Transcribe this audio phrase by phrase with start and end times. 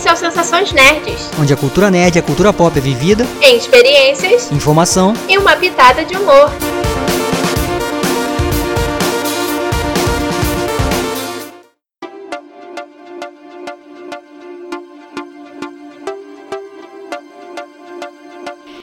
[0.00, 3.26] Esse é o Sensações Nerds, onde a cultura nerd e a cultura pop é vivida
[3.42, 6.50] em experiências, informação e uma pitada de humor.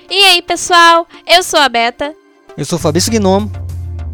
[0.07, 1.07] E aí, pessoal?
[1.25, 2.14] Eu sou a Beta.
[2.56, 3.52] Eu sou o Fabrício Gnomo.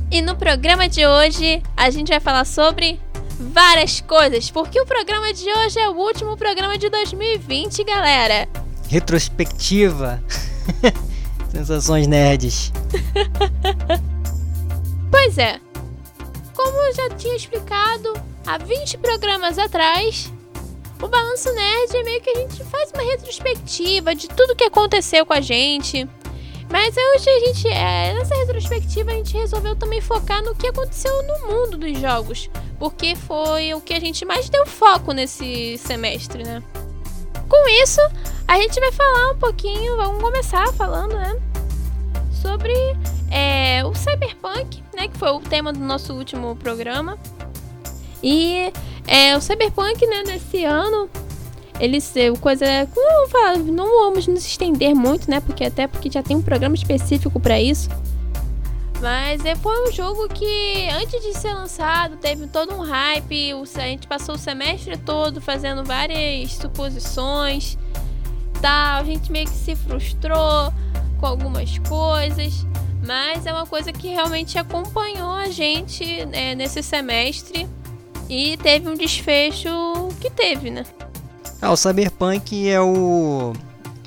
[0.10, 2.98] E no programa de hoje a gente vai falar sobre
[3.44, 8.48] várias coisas, porque o programa de hoje é o último programa de 2020, galera.
[8.90, 10.24] Retrospectiva.
[11.52, 12.72] Sensações nerds.
[15.12, 15.60] pois é.
[16.56, 18.14] Como eu já tinha explicado
[18.48, 20.32] há 20 programas atrás,
[21.02, 25.26] o Balanço Nerd é meio que a gente faz uma retrospectiva de tudo que aconteceu
[25.26, 26.08] com a gente.
[26.74, 31.12] Mas hoje a gente, é, nessa retrospectiva, a gente resolveu também focar no que aconteceu
[31.22, 36.44] no mundo dos jogos porque foi o que a gente mais deu foco nesse semestre,
[36.44, 36.64] né?
[37.48, 38.02] Com isso,
[38.48, 41.40] a gente vai falar um pouquinho, vamos começar falando, né?
[42.42, 42.74] Sobre
[43.32, 45.08] é, o Cyberpunk, né?
[45.08, 47.18] Que foi o tema do nosso último programa.
[48.22, 48.74] E
[49.08, 51.08] é, o Cyberpunk, né, nesse ano,
[51.80, 52.00] ele
[52.32, 55.40] o coisa não, não vamos nos estender muito, né?
[55.40, 57.90] Porque até porque já tem um programa específico para isso.
[59.04, 63.52] Mas é, foi um jogo que, antes de ser lançado, teve todo um hype.
[63.76, 67.78] A gente passou o semestre todo fazendo várias suposições.
[68.62, 69.02] Tal.
[69.02, 70.74] A gente meio que se frustrou
[71.20, 72.66] com algumas coisas.
[73.06, 77.68] Mas é uma coisa que realmente acompanhou a gente né, nesse semestre.
[78.30, 79.70] E teve um desfecho
[80.22, 80.86] que teve, né?
[81.64, 83.54] Ah, o Cyberpunk é o.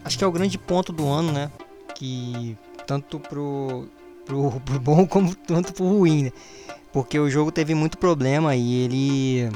[0.05, 1.51] Acho que é o grande ponto do ano, né?
[1.95, 2.55] Que
[2.87, 3.89] tanto pro
[4.27, 6.33] pro, pro bom como tanto pro ruim, né?
[6.93, 9.51] Porque o jogo teve muito problema e ele.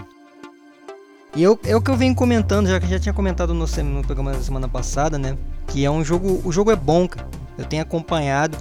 [1.36, 4.02] E eu, é o que eu venho comentando, já que já tinha comentado no, no
[4.02, 5.36] programa da semana passada, né?
[5.66, 6.40] Que é um jogo.
[6.42, 7.28] O jogo é bom, cara.
[7.58, 8.56] Eu tenho acompanhado.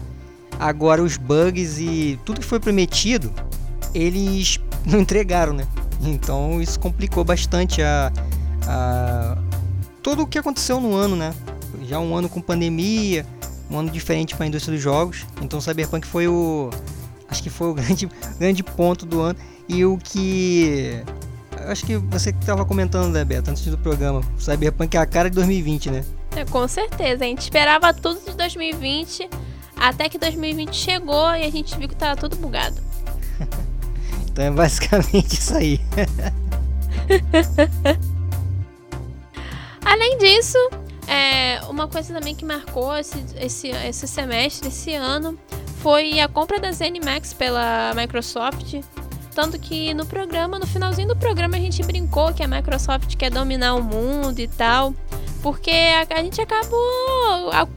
[0.60, 3.32] Agora os bugs e tudo que foi prometido,
[3.96, 5.66] eles não entregaram, né?
[6.02, 8.12] Então isso complicou bastante a,
[8.70, 9.36] a
[10.04, 11.34] tudo o que aconteceu no ano, né?
[11.84, 13.26] Já um ano com pandemia,
[13.70, 15.26] um ano diferente para a indústria dos jogos.
[15.42, 16.70] Então Cyberpunk foi o
[17.28, 18.10] acho que foi o grande
[18.40, 21.04] grande ponto do ano e o que
[21.68, 25.30] acho que você que estava comentando, né, Beto, antes do programa, Cyberpunk é a cara
[25.30, 26.06] de 2020, né?
[26.36, 29.30] É, com certeza, a gente esperava tudo de 2020,
[29.76, 32.78] até que 2020 chegou e a gente viu que tava tudo bugado.
[34.32, 35.82] então é basicamente isso aí.
[39.90, 40.58] Além disso,
[41.08, 45.36] é, uma coisa também que marcou esse, esse, esse semestre, esse ano,
[45.82, 48.76] foi a compra da ZeniMax pela Microsoft.
[49.34, 53.32] Tanto que no programa, no finalzinho do programa, a gente brincou que a Microsoft quer
[53.32, 54.94] dominar o mundo e tal.
[55.42, 57.68] Porque a, a gente acabou a,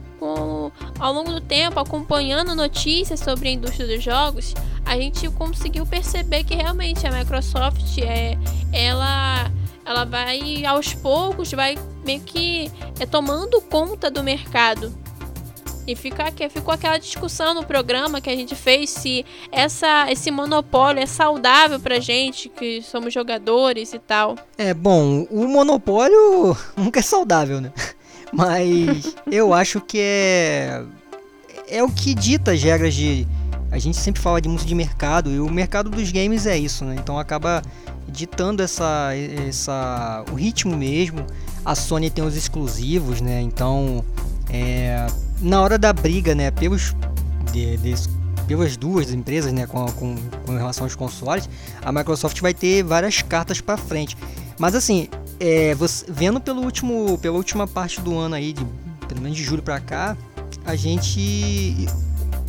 [0.99, 4.53] ao longo do tempo acompanhando notícias sobre a indústria dos jogos,
[4.85, 8.37] a gente conseguiu perceber que realmente a Microsoft é
[8.71, 9.51] ela
[9.85, 14.93] ela vai aos poucos, vai meio que é, tomando conta do mercado.
[15.85, 21.01] E fica, ficou aquela discussão no programa que a gente fez se essa, esse monopólio
[21.01, 24.35] é saudável pra gente, que somos jogadores e tal.
[24.57, 27.73] É, bom, o monopólio nunca é saudável, né?
[28.31, 30.83] Mas eu acho que é.
[31.67, 33.27] É o que dita as regras de.
[33.73, 36.85] A gente sempre fala de muito de mercado, e o mercado dos games é isso,
[36.85, 36.95] né?
[36.95, 37.59] Então acaba
[38.07, 39.09] ditando essa,
[39.47, 41.25] essa, o ritmo mesmo.
[41.65, 43.41] A Sony tem os exclusivos, né?
[43.41, 44.05] Então,
[44.47, 45.07] é,
[45.41, 46.95] na hora da briga, né, pelos,
[47.51, 47.95] de, de,
[48.47, 51.49] pelas duas empresas, né, com, com, com, relação aos consoles,
[51.81, 54.15] a Microsoft vai ter várias cartas para frente.
[54.59, 55.07] Mas assim,
[55.39, 58.63] é, você, vendo pelo último, pela última parte do ano aí, de,
[59.07, 60.15] pelo menos de julho para cá,
[60.63, 61.87] a gente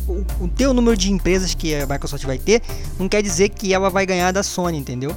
[0.07, 2.61] o, o teu número de empresas que a Microsoft vai ter
[2.99, 5.15] não quer dizer que ela vai ganhar da Sony, entendeu?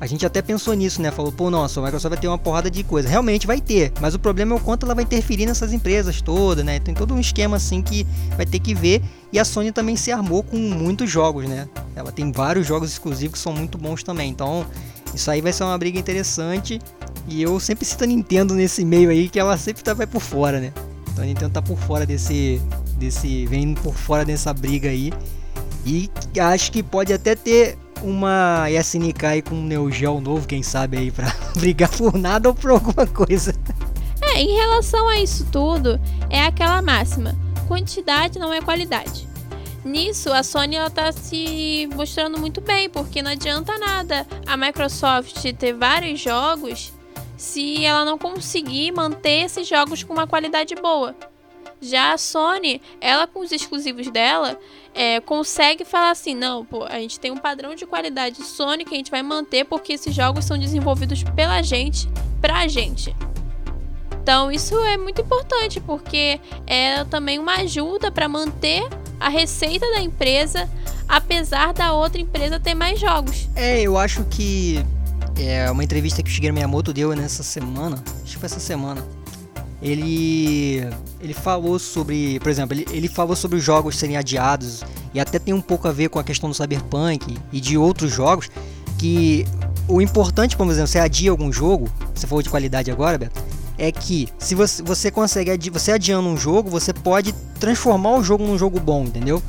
[0.00, 1.12] A gente até pensou nisso, né?
[1.12, 3.08] Falou, pô, nossa, a Microsoft vai ter uma porrada de coisa.
[3.08, 6.64] Realmente vai ter, mas o problema é o quanto ela vai interferir nessas empresas todas,
[6.64, 6.80] né?
[6.80, 8.04] Tem todo um esquema assim que
[8.36, 9.00] vai ter que ver.
[9.32, 11.68] E a Sony também se armou com muitos jogos, né?
[11.94, 14.28] Ela tem vários jogos exclusivos que são muito bons também.
[14.28, 14.66] Então,
[15.14, 16.80] isso aí vai ser uma briga interessante.
[17.28, 20.20] E eu sempre cito a Nintendo nesse meio aí, que ela sempre tá, vai por
[20.20, 20.72] fora, né?
[21.12, 22.60] Então a Nintendo tá por fora desse.
[23.02, 23.46] Desse.
[23.46, 25.12] vem por fora dessa briga aí.
[25.84, 26.10] E
[26.40, 30.96] acho que pode até ter uma SNK aí com um Neo Geo novo, quem sabe
[30.96, 33.54] aí, pra brigar por nada ou por alguma coisa.
[34.20, 36.00] É, em relação a isso tudo,
[36.30, 39.28] é aquela máxima: quantidade não é qualidade.
[39.84, 45.42] Nisso, a Sony ela tá se mostrando muito bem, porque não adianta nada a Microsoft
[45.58, 46.92] ter vários jogos
[47.36, 51.16] se ela não conseguir manter esses jogos com uma qualidade boa.
[51.82, 54.56] Já a Sony, ela com os exclusivos dela,
[54.94, 58.94] é, consegue falar assim: não, pô, a gente tem um padrão de qualidade Sony que
[58.94, 62.08] a gente vai manter porque esses jogos são desenvolvidos pela gente,
[62.40, 63.14] pra gente.
[64.22, 68.84] Então isso é muito importante porque é também uma ajuda para manter
[69.18, 70.70] a receita da empresa,
[71.08, 73.48] apesar da outra empresa ter mais jogos.
[73.56, 74.84] É, eu acho que
[75.36, 79.02] é uma entrevista que o Shigeru Miyamoto deu nessa semana, acho que foi essa semana
[79.82, 80.88] ele
[81.20, 84.82] ele falou sobre, por exemplo, ele, ele falou sobre os jogos serem adiados
[85.12, 88.10] e até tem um pouco a ver com a questão do Cyberpunk e de outros
[88.10, 88.48] jogos
[88.98, 89.44] que
[89.88, 93.42] o importante, por exemplo, você adia algum jogo, você falou de qualidade agora, Beto,
[93.76, 98.22] é que se você, você consegue adi você adiando um jogo, você pode transformar o
[98.22, 99.42] jogo num jogo bom, entendeu?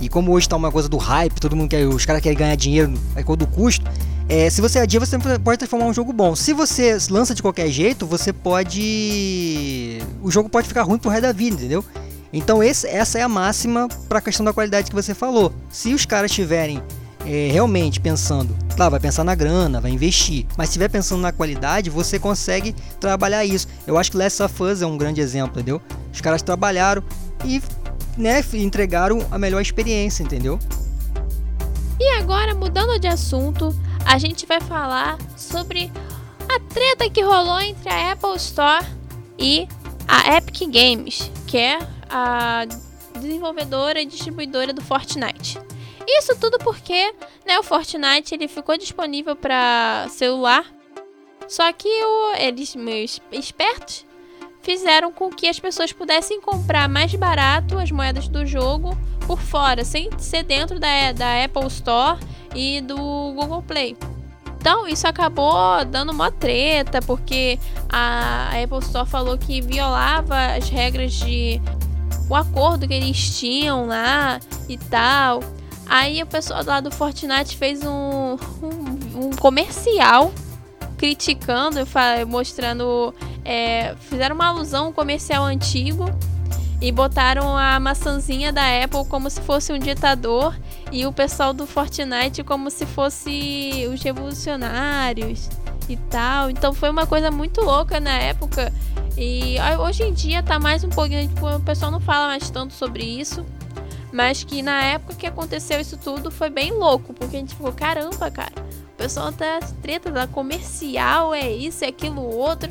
[0.00, 2.54] E como hoje tá uma coisa do hype, todo mundo quer, os caras querem ganhar
[2.54, 3.84] dinheiro a todo custo,
[4.28, 6.34] é, se você adia, você pode transformar um jogo bom.
[6.34, 9.98] Se você lança de qualquer jeito, você pode.
[10.20, 11.84] O jogo pode ficar ruim pro resto da vida, entendeu?
[12.32, 15.52] Então esse, essa é a máxima para a questão da qualidade que você falou.
[15.70, 16.82] Se os caras estiverem
[17.24, 21.32] é, realmente pensando, claro, vai pensar na grana, vai investir, mas se estiver pensando na
[21.32, 23.68] qualidade, você consegue trabalhar isso.
[23.86, 25.80] Eu acho que Last of Us é um grande exemplo, entendeu?
[26.12, 27.02] Os caras trabalharam
[27.44, 27.62] e
[28.18, 30.58] né, entregaram a melhor experiência, entendeu?
[31.98, 33.74] E agora, mudando de assunto,
[34.06, 35.90] a gente vai falar sobre
[36.48, 38.86] a treta que rolou entre a Apple Store
[39.36, 39.66] e
[40.06, 42.64] a Epic Games, que é a
[43.14, 45.58] desenvolvedora e distribuidora do Fortnite.
[46.06, 47.12] Isso tudo porque
[47.44, 50.64] né, o Fortnite ele ficou disponível para celular,
[51.48, 54.06] só que o, eles, meus espertos,
[54.62, 59.84] fizeram com que as pessoas pudessem comprar mais barato as moedas do jogo por fora,
[59.84, 62.18] sem ser dentro da, da Apple Store
[62.54, 63.96] e do Google Play.
[64.58, 67.58] Então, isso acabou dando uma treta, porque
[67.88, 71.60] a Apple Store falou que violava as regras de
[72.28, 75.40] o acordo que eles tinham lá e tal.
[75.88, 80.32] Aí o pessoal lá do Fortnite fez um, um, um comercial
[80.98, 81.78] criticando,
[82.26, 83.14] mostrando.
[83.44, 86.06] É, fizeram uma alusão comercial antigo
[86.80, 90.54] e botaram a maçãzinha da Apple como se fosse um ditador
[90.92, 95.48] e o pessoal do Fortnite como se fosse os revolucionários
[95.88, 96.50] e tal.
[96.50, 98.72] Então foi uma coisa muito louca na época.
[99.16, 102.74] E hoje em dia tá mais um pouquinho, tipo, o pessoal não fala mais tanto
[102.74, 103.44] sobre isso.
[104.12, 107.72] Mas que na época que aconteceu isso tudo foi bem louco, porque a gente ficou,
[107.72, 108.52] caramba, cara,
[108.94, 112.70] o pessoal tá treta da comercial, é isso, é aquilo outro.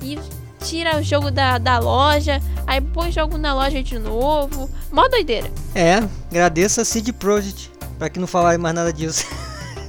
[0.00, 0.18] E
[0.62, 4.70] tira o jogo da, da loja, aí põe o jogo na loja de novo.
[4.90, 5.50] Mó doideira.
[5.74, 9.24] É, agradeço a CD Projekt, pra que não falarem mais nada disso.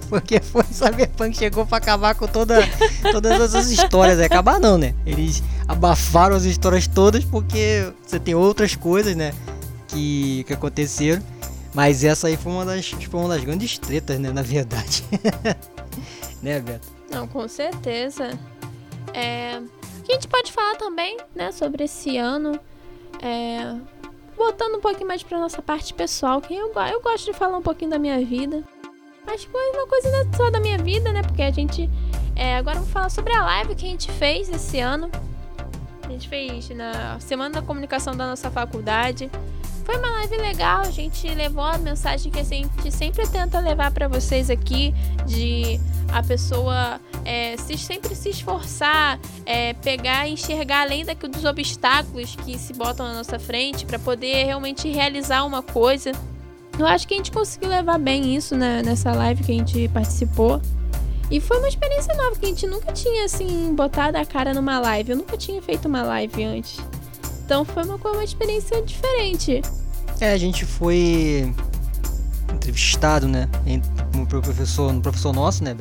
[0.09, 2.59] Porque foi Cyberpunk chegou para acabar com toda,
[3.11, 4.19] todas essas histórias.
[4.19, 4.93] É acabar não, né?
[5.05, 9.33] Eles abafaram as histórias todas porque você tem outras coisas, né?
[9.87, 11.21] Que, que aconteceram.
[11.73, 14.31] Mas essa aí foi uma das, foi uma das grandes tretas, né?
[14.31, 15.03] Na verdade.
[16.41, 16.87] né, Beto?
[17.11, 18.31] Não, com certeza.
[19.13, 19.59] É,
[20.11, 22.59] a gente pode falar também, né, sobre esse ano.
[23.21, 23.75] É,
[24.37, 27.61] botando um pouquinho mais pra nossa parte pessoal, que eu, eu gosto de falar um
[27.61, 28.63] pouquinho da minha vida.
[29.25, 31.21] Mas uma coisa não é só da minha vida, né?
[31.21, 31.89] Porque a gente.
[32.33, 35.11] É, agora vamos falar sobre a live que a gente fez esse ano.
[36.03, 39.29] A gente fez na Semana da Comunicação da nossa faculdade.
[39.87, 43.89] Foi uma live legal, a gente levou a mensagem que a gente sempre tenta levar
[43.89, 44.93] para vocês aqui
[45.25, 45.79] de
[46.11, 52.35] a pessoa é, se, sempre se esforçar, é, pegar e enxergar além daqui dos obstáculos
[52.35, 56.11] que se botam na nossa frente para poder realmente realizar uma coisa.
[56.77, 59.87] Eu acho que a gente conseguiu levar bem isso né, nessa live que a gente
[59.87, 60.61] participou.
[61.31, 64.79] E foi uma experiência nova, que a gente nunca tinha, assim, botado a cara numa
[64.79, 65.11] live.
[65.11, 66.77] Eu nunca tinha feito uma live antes.
[67.47, 69.61] Então foi uma, uma experiência diferente.
[70.19, 71.49] É, a gente foi
[72.53, 73.47] entrevistado, né?
[74.13, 75.73] Um professor, um professor nosso, né,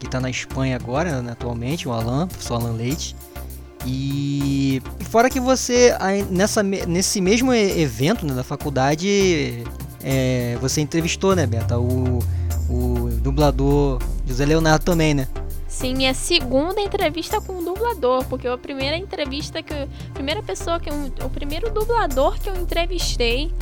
[0.00, 3.14] que está na Espanha agora, né, atualmente, o Alan, o professor Alan Leite.
[3.86, 5.96] E fora que você,
[6.30, 9.62] nessa, nesse mesmo evento né, da faculdade,
[10.02, 12.18] é, você entrevistou, né, Beta, o,
[12.68, 15.28] o dublador José Leonardo também, né?
[15.74, 20.78] Sim, minha segunda entrevista com um dublador, porque a primeira entrevista que a primeira pessoa
[20.78, 20.94] que eu,
[21.26, 23.52] o primeiro dublador que eu entrevistei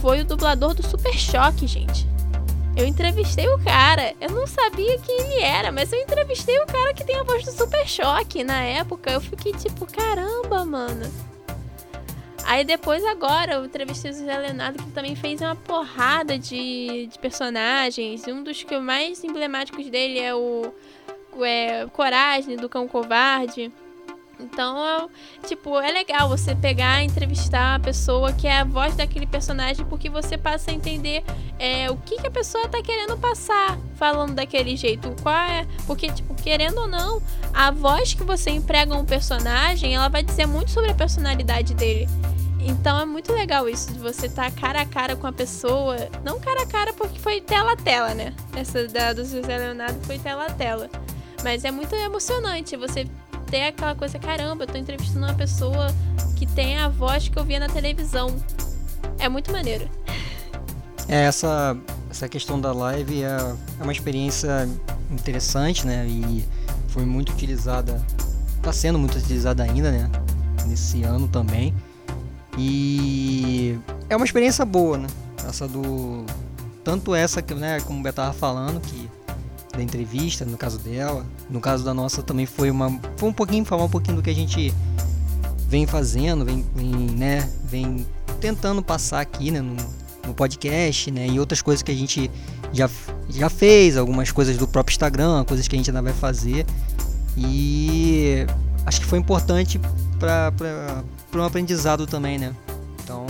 [0.00, 2.04] foi o dublador do Super Choque, gente.
[2.76, 6.92] Eu entrevistei o cara, eu não sabia quem ele era, mas eu entrevistei o cara
[6.94, 8.42] que tem a voz do Super Choque.
[8.42, 11.08] Na época eu fiquei tipo, caramba, mano.
[12.44, 17.18] Aí depois agora eu entrevistei o Zé Leonardo que também fez uma porrada de, de
[17.20, 18.26] personagens.
[18.26, 20.74] Um dos que mais emblemáticos dele é o
[21.40, 23.72] é, Coragem, do Cão Covarde.
[24.42, 25.08] Então,
[25.46, 30.10] tipo, é legal você pegar entrevistar a pessoa que é a voz daquele personagem, porque
[30.10, 31.22] você passa a entender
[31.58, 35.14] é, o que, que a pessoa tá querendo passar falando daquele jeito.
[35.22, 35.66] Qual é.
[35.86, 37.22] Porque, tipo, querendo ou não,
[37.54, 42.08] a voz que você emprega um personagem, ela vai dizer muito sobre a personalidade dele.
[42.64, 45.96] Então é muito legal isso de você estar tá cara a cara com a pessoa.
[46.24, 48.32] Não cara a cara porque foi tela a tela, né?
[48.54, 50.88] Essa da do José Leonardo foi tela a tela.
[51.42, 53.06] Mas é muito emocionante você
[53.50, 55.88] ter aquela coisa, caramba, eu tô entrevistando uma pessoa
[56.36, 58.34] que tem a voz que eu via na televisão.
[59.18, 59.88] É muito maneiro.
[61.08, 61.76] É, essa,
[62.10, 63.26] essa questão da live é,
[63.80, 64.68] é uma experiência
[65.10, 66.06] interessante, né?
[66.08, 66.44] E
[66.88, 68.02] foi muito utilizada,
[68.56, 70.10] está sendo muito utilizada ainda, né?
[70.66, 71.74] Nesse ano também.
[72.56, 75.08] E é uma experiência boa, né?
[75.48, 76.24] Essa do.
[76.84, 79.08] Tanto essa, né, como o Beto tava falando, que
[79.76, 81.24] da entrevista, no caso dela.
[81.48, 84.30] No caso da nossa também foi uma foi um pouquinho falar um pouquinho do que
[84.30, 84.72] a gente
[85.68, 88.06] vem fazendo, vem, vem né, vem
[88.40, 89.74] tentando passar aqui, né, no,
[90.26, 92.30] no, podcast, né, e outras coisas que a gente
[92.72, 92.90] já
[93.30, 96.66] já fez, algumas coisas do próprio Instagram, coisas que a gente ainda vai fazer.
[97.36, 98.44] E
[98.84, 99.80] acho que foi importante
[100.18, 100.52] para
[101.34, 102.54] um aprendizado também, né?
[103.02, 103.26] Então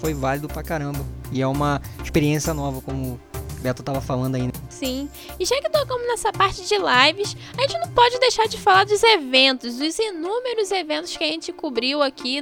[0.00, 1.04] foi válido pra caramba.
[1.32, 3.18] E é uma experiência nova, como
[3.60, 4.42] Beto tava falando aí.
[4.42, 4.52] Né?
[4.68, 5.08] Sim.
[5.38, 8.84] E já que tocamos nessa parte de lives, a gente não pode deixar de falar
[8.84, 12.40] dos eventos, dos inúmeros eventos que a gente cobriu aqui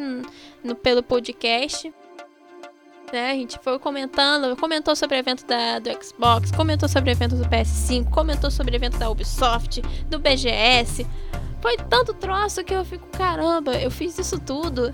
[0.63, 1.93] no pelo podcast.
[3.13, 7.13] Né, a gente foi comentando, comentou sobre o evento da, do Xbox, comentou sobre o
[7.13, 11.07] evento do PS5, comentou sobre o evento da Ubisoft, do BGS.
[11.61, 14.91] Foi tanto troço que eu fico, caramba, eu fiz isso tudo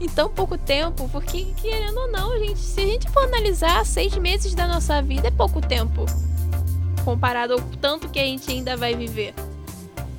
[0.00, 4.16] em tão pouco tempo, porque querendo ou não, gente, se a gente for analisar, seis
[4.16, 6.06] meses da nossa vida é pouco tempo
[7.04, 9.34] comparado ao tanto que a gente ainda vai viver.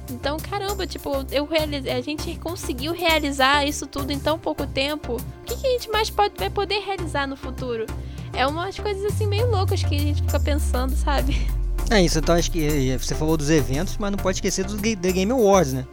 [0.09, 5.13] Então, caramba, tipo, eu realizei, a gente conseguiu realizar isso tudo em tão pouco tempo.
[5.15, 7.85] O que, que a gente mais pode, vai poder realizar no futuro?
[8.33, 11.47] É umas coisas assim meio loucas que a gente fica pensando, sabe?
[11.89, 15.11] É isso, então acho que você falou dos eventos, mas não pode esquecer dos The
[15.11, 15.85] Game Awards, né?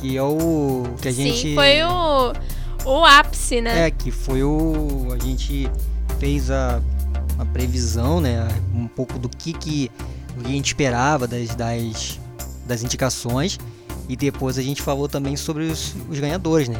[0.00, 2.32] Que é o que a gente Sim, foi o
[2.84, 3.86] o ápice, né?
[3.86, 5.70] É, que foi o a gente
[6.18, 6.80] fez a
[7.34, 8.48] uma previsão, né?
[8.74, 9.90] Um pouco do que, que
[10.44, 12.20] a gente esperava das, das,
[12.66, 13.58] das indicações.
[14.08, 16.78] E depois a gente falou também sobre os, os ganhadores, né?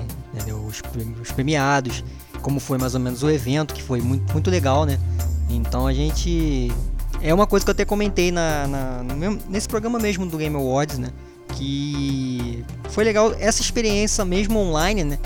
[0.66, 0.82] Os,
[1.21, 2.04] os, premiados,
[2.40, 4.99] como foi mais ou menos o evento, que foi muito, muito legal, né?
[5.49, 6.73] Então a gente.
[7.21, 9.04] É uma coisa que eu até comentei na, na
[9.49, 11.11] nesse programa mesmo do Game Awards, né?
[11.54, 15.18] Que foi legal essa experiência mesmo online, né?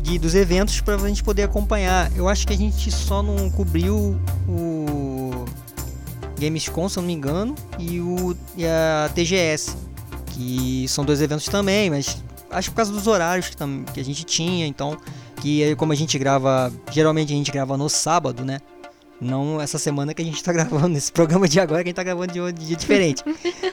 [0.00, 2.10] De, dos eventos para a gente poder acompanhar.
[2.16, 4.16] Eu acho que a gente só não cobriu
[4.48, 5.44] o
[6.38, 9.76] Gamescom, se eu não me engano, e, o, e a TGS,
[10.26, 13.56] que são dois eventos também, mas acho por causa dos horários que,
[13.92, 14.96] que a gente tinha, então,
[15.40, 18.58] que como a gente grava, geralmente a gente grava no sábado, né?
[19.20, 21.96] Não essa semana que a gente tá gravando, esse programa de agora que a gente
[21.96, 23.22] tá gravando de um dia diferente.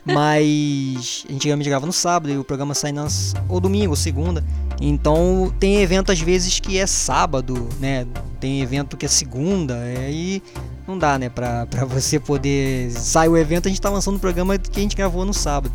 [0.06, 3.96] Mas a gente geralmente grava no sábado e o programa sai nas, ou domingo, ou
[3.96, 4.44] segunda.
[4.82, 8.06] Então tem evento às vezes que é sábado, né?
[8.40, 10.42] Tem evento que é segunda, aí
[10.88, 11.30] não dá, né?
[11.30, 12.92] Pra, pra você poder.
[12.92, 15.74] Sai o evento, a gente tá lançando o programa que a gente gravou no sábado.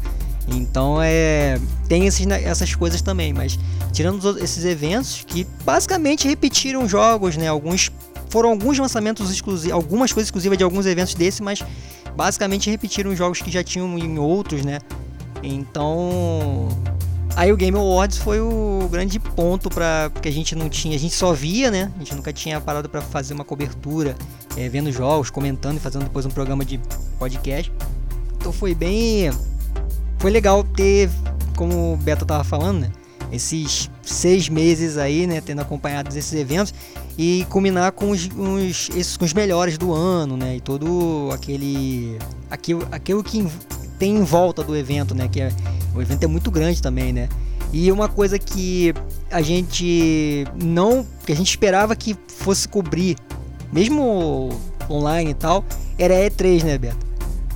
[0.49, 1.59] Então é.
[1.89, 3.59] Tem esses, né, essas coisas também, mas
[3.93, 7.49] tirando esses eventos que basicamente repetiram jogos, né?
[7.49, 7.91] Alguns
[8.33, 11.63] foram alguns lançamentos exclusivos, algumas coisas exclusivas de alguns eventos desse, mas
[12.17, 14.79] basicamente repetiram jogos que já tinham em outros, né?
[15.43, 16.67] Então,
[17.37, 20.99] aí o Game Awards foi o grande ponto para porque a gente não tinha, a
[20.99, 21.93] gente só via, né?
[21.95, 24.17] A gente nunca tinha parado para fazer uma cobertura,
[24.57, 26.81] é, vendo jogos, comentando e fazendo depois um programa de
[27.19, 27.71] podcast.
[28.37, 29.31] Então foi bem,
[30.19, 31.11] foi legal ter,
[31.55, 32.93] como o Beto tava falando, né?
[33.33, 35.41] Esses seis meses aí, né?
[35.41, 36.75] Tendo acompanhado esses eventos
[37.17, 40.57] e culminar com os, os, esses, com os melhores do ano, né?
[40.57, 42.19] E todo aquele
[42.51, 43.47] aquilo, aquilo que
[43.99, 45.29] tem em volta do evento, né?
[45.29, 45.53] Que é,
[45.95, 47.29] o evento é muito grande também, né?
[47.73, 48.93] E uma coisa que
[49.31, 53.17] a gente não, que a gente esperava que fosse cobrir,
[53.73, 54.51] mesmo
[54.91, 55.65] online e tal,
[55.99, 57.07] era a E3, né, Beto?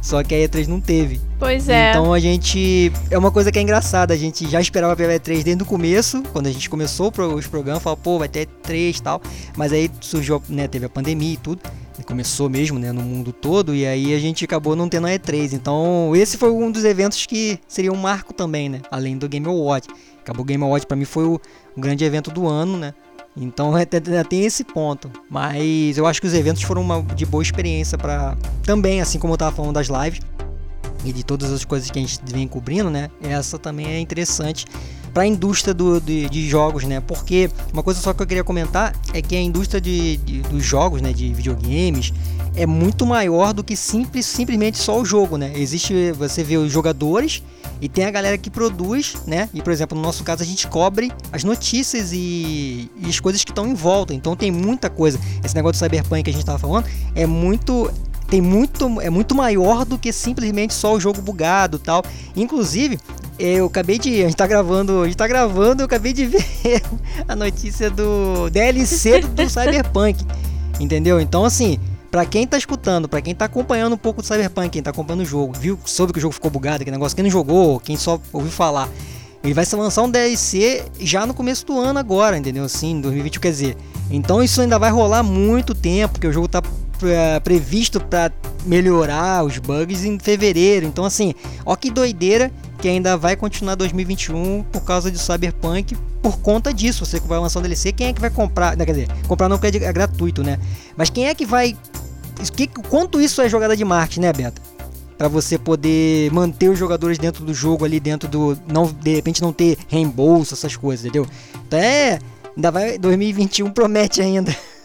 [0.01, 1.21] Só que a E3 não teve.
[1.39, 1.91] Pois é.
[1.91, 2.91] Então a gente.
[3.11, 4.15] É uma coisa que é engraçada.
[4.15, 7.83] A gente já esperava pela E3 desde o começo, quando a gente começou os programas,
[7.83, 9.21] falou, pô, vai ter E3 e tal.
[9.57, 11.63] Mas aí surgiu, né, teve a pandemia e tudo.
[12.07, 13.75] Começou mesmo, né, no mundo todo.
[13.75, 15.53] E aí a gente acabou não tendo a E3.
[15.53, 18.81] Então esse foi um dos eventos que seria um marco também, né?
[18.91, 19.89] Além do Game Awards.
[20.21, 21.41] Acabou o Game Awards para mim foi o,
[21.77, 22.95] o grande evento do ano, né?
[23.37, 25.11] Então é, tem esse ponto.
[25.29, 29.35] Mas eu acho que os eventos foram uma de boa experiência para também, assim como
[29.35, 30.21] eu tava falando das lives,
[31.05, 33.11] e de todas as coisas que a gente vem cobrindo, né?
[33.23, 34.67] Essa também é interessante
[35.17, 37.01] para a indústria do, de, de, jogos, né?
[37.01, 40.63] Porque uma coisa só que eu queria comentar é que a indústria de, de, dos
[40.63, 42.13] jogos, né, de videogames,
[42.55, 45.53] é muito maior do que simples, simplesmente só o jogo, né?
[45.57, 47.43] Existe, você vê os jogadores
[47.81, 49.49] e tem a galera que produz, né?
[49.55, 53.43] E por exemplo, no nosso caso a gente cobre as notícias e, e as coisas
[53.43, 54.13] que estão em volta.
[54.13, 55.19] Então tem muita coisa.
[55.43, 57.91] Esse negócio do cyberpunk que a gente estava falando é muito
[58.29, 62.05] tem muito é muito maior do que simplesmente só o jogo bugado tal
[62.35, 62.99] inclusive
[63.39, 66.83] eu acabei de a gente tá gravando a gente tá gravando eu acabei de ver
[67.27, 70.25] a notícia do DLC do Cyberpunk
[70.81, 71.79] entendeu então assim
[72.11, 75.21] para quem tá escutando, para quem tá acompanhando um pouco do Cyberpunk, quem tá acompanhando
[75.21, 77.95] o jogo, viu, soube que o jogo ficou bugado, que negócio, quem não jogou, quem
[77.95, 78.89] só ouviu falar,
[79.45, 82.65] ele vai se lançar um DLC já no começo do ano agora, entendeu?
[82.65, 83.77] Assim, 2020, quer dizer.
[84.11, 86.63] Então isso ainda vai rolar muito tempo, porque o jogo tá
[87.43, 88.33] previsto para
[88.65, 90.87] melhorar os bugs em fevereiro.
[90.87, 91.35] Então assim,
[91.65, 97.05] ó que doideira que ainda vai continuar 2021 por causa de Cyberpunk por conta disso.
[97.05, 98.77] Você que vai lançar um DLC, quem é que vai comprar?
[98.77, 100.59] Não, quer dizer, comprar não é, é gratuito, né?
[100.97, 101.77] Mas quem é que vai
[102.55, 104.61] que, quanto isso é jogada de marketing, né, Beto?
[105.17, 108.59] Para você poder manter os jogadores dentro do jogo ali, dentro do.
[108.69, 111.27] não De repente não ter reembolso, essas coisas, entendeu?
[111.67, 112.19] Então é.
[112.55, 112.99] Ainda vai.
[112.99, 114.55] 2021 promete ainda.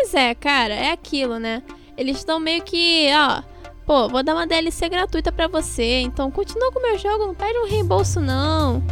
[0.00, 1.62] Pois é, cara, é aquilo, né?
[1.94, 3.42] Eles estão meio que, ó.
[3.84, 7.34] Pô, vou dar uma DLC gratuita para você, então continua com o meu jogo, não
[7.34, 8.82] pede um reembolso não.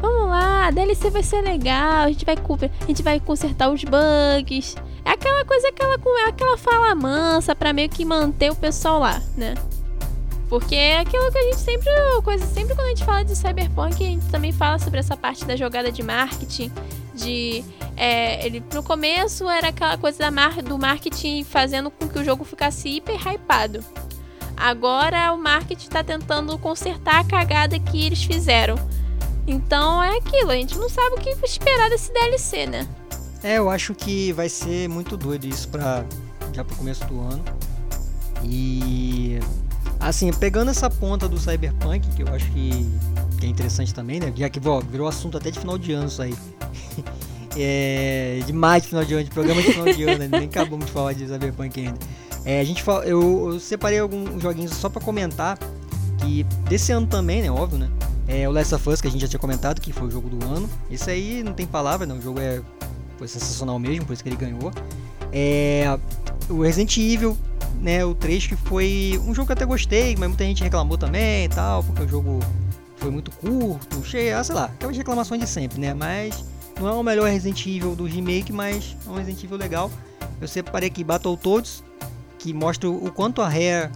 [0.00, 3.82] Vamos lá, a DLC vai ser legal, a gente vai, a gente vai consertar os
[3.82, 4.76] bugs.
[5.04, 5.96] É aquela coisa, aquela,
[6.28, 9.54] aquela fala mansa pra meio que manter o pessoal lá, né?
[10.48, 11.90] Porque é aquilo que a gente sempre.
[12.22, 15.44] Coisa, sempre quando a gente fala de cyberpunk, a gente também fala sobre essa parte
[15.44, 16.70] da jogada de marketing.
[17.14, 17.64] De.
[17.96, 22.24] É, ele, no começo era aquela coisa da mar, do marketing fazendo com que o
[22.24, 23.84] jogo ficasse hiper hypado.
[24.56, 28.76] Agora o marketing está tentando consertar a cagada que eles fizeram.
[29.46, 32.88] Então é aquilo, a gente não sabe o que esperar desse DLC, né?
[33.42, 36.04] É, eu acho que vai ser muito doido isso para
[36.52, 37.42] já pro começo do ano.
[38.44, 39.40] E
[39.98, 42.88] assim, pegando essa ponta do Cyberpunk, que eu acho que,
[43.42, 44.32] que é interessante também, né?
[44.36, 46.34] Já que ó, virou assunto até de final de ano isso aí.
[47.58, 50.28] é demais de final de ano, de programa de final de ano, né?
[50.30, 51.98] nem acabamos de falar de Cyberpunk ainda.
[52.44, 55.58] É, a gente fala, eu, eu separei alguns joguinhos só para comentar
[56.18, 57.90] que desse ano também, né, óbvio, né?
[58.28, 60.28] É o Last of Us que a gente já tinha comentado, que foi o jogo
[60.28, 60.70] do ano.
[60.88, 62.60] Esse aí não tem palavra, não, o jogo é
[63.18, 64.70] foi sensacional mesmo, por isso que ele ganhou.
[65.32, 65.98] É,
[66.48, 67.36] o Resident Evil,
[67.80, 70.96] né, o 3 que foi um jogo que eu até gostei, mas muita gente reclamou
[70.96, 72.38] também e tal, porque o jogo
[73.02, 75.92] foi muito curto, cheio, ah, sei lá, aquelas reclamações de sempre, né?
[75.92, 76.44] Mas
[76.80, 79.90] não é o melhor Resident Evil do remake, mas é um Resident Evil legal.
[80.40, 81.82] Eu separei aqui Battletoads,
[82.38, 83.90] que mostra o quanto a Rare,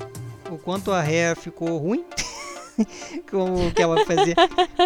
[0.51, 2.05] o quanto a Rare ficou ruim.
[3.31, 4.35] como que ela fazia,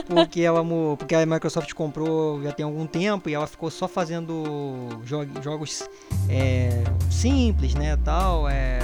[0.06, 0.64] porque ela
[0.96, 5.88] porque a Microsoft comprou já tem algum tempo e ela ficou só fazendo jo jogos
[6.28, 8.78] é, simples, né, tal, é,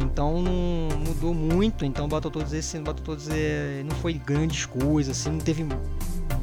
[0.00, 5.38] então não mudou muito, então Battletoads esse Battletoads é, não foi grandes coisas, assim, não
[5.38, 5.66] teve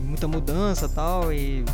[0.03, 1.65] muita mudança, tal, e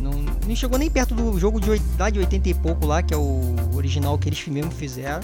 [0.00, 0.12] não,
[0.46, 3.54] não chegou nem perto do jogo de, de 80 e pouco lá, que é o
[3.74, 5.20] original que eles mesmo fizeram.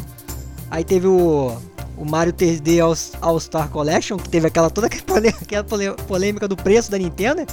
[0.70, 1.57] Aí teve o
[1.98, 5.64] o Mario 3D All, All Star Collection, que teve aquela toda aquela
[6.07, 7.44] polêmica do preço da Nintendo,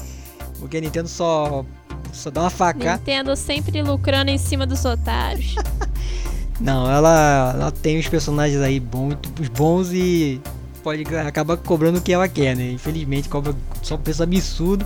[0.59, 1.65] porque a Nintendo só
[2.13, 2.93] só dá uma faca.
[2.93, 5.55] Nintendo sempre lucrando em cima dos otários.
[6.59, 9.17] Não, ela, ela tem os personagens aí bons,
[9.55, 10.41] bons e
[10.81, 12.71] pode acabar cobrando o que ela quer, né?
[12.71, 14.85] Infelizmente cobra só um preço absurdo.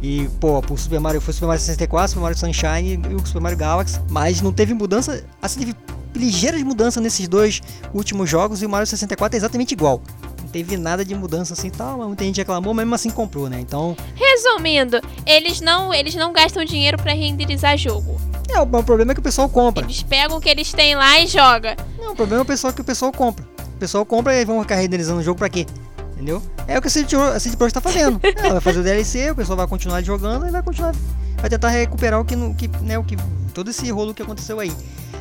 [0.00, 3.40] E, pô, o Super Mario foi Super Mario 64, Super Mario Sunshine e o Super
[3.40, 5.74] Mario Galaxy, mas não teve mudança, assim, teve
[6.14, 7.60] ligeiras mudanças nesses dois
[7.92, 10.00] últimos jogos e o Mario 64 é exatamente igual.
[10.48, 13.50] Não teve nada de mudança assim tal, mas muita gente reclamou, mas mesmo assim comprou,
[13.50, 13.60] né?
[13.60, 13.94] Então.
[14.14, 18.18] Resumindo, eles não, eles não gastam dinheiro para renderizar jogo.
[18.48, 19.84] É, o, o problema é que o pessoal compra.
[19.84, 21.76] Eles pegam o que eles têm lá e joga.
[21.98, 23.44] Não, o problema é o pessoal que o pessoal compra.
[23.58, 25.66] O pessoal compra e vão ficar renderizando o jogo pra quê?
[26.14, 26.42] Entendeu?
[26.66, 28.18] É o que a CD Projekt tá fazendo.
[28.22, 30.94] Ela vai fazer o DLC, o pessoal vai continuar jogando e vai continuar.
[31.36, 33.16] Vai tentar recuperar o que, que, né, o que.
[33.52, 34.72] Todo esse rolo que aconteceu aí.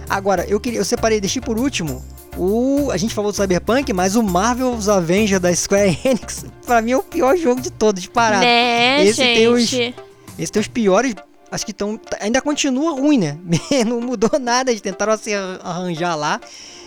[0.10, 2.02] Agora, eu queria, eu separei, deixei por último.
[2.38, 6.92] O, a gente falou do Cyberpunk, mas o Marvel's Avengers da Square Enix, pra mim
[6.92, 8.46] é o pior jogo de todos, de parada.
[8.46, 9.36] Né, esse gente?
[9.36, 9.74] tem os,
[10.38, 11.16] esse tem os piores,
[11.52, 13.38] acho que estão, ainda continua ruim, né?
[13.86, 16.40] Não mudou nada, eles tentaram se arranjar lá.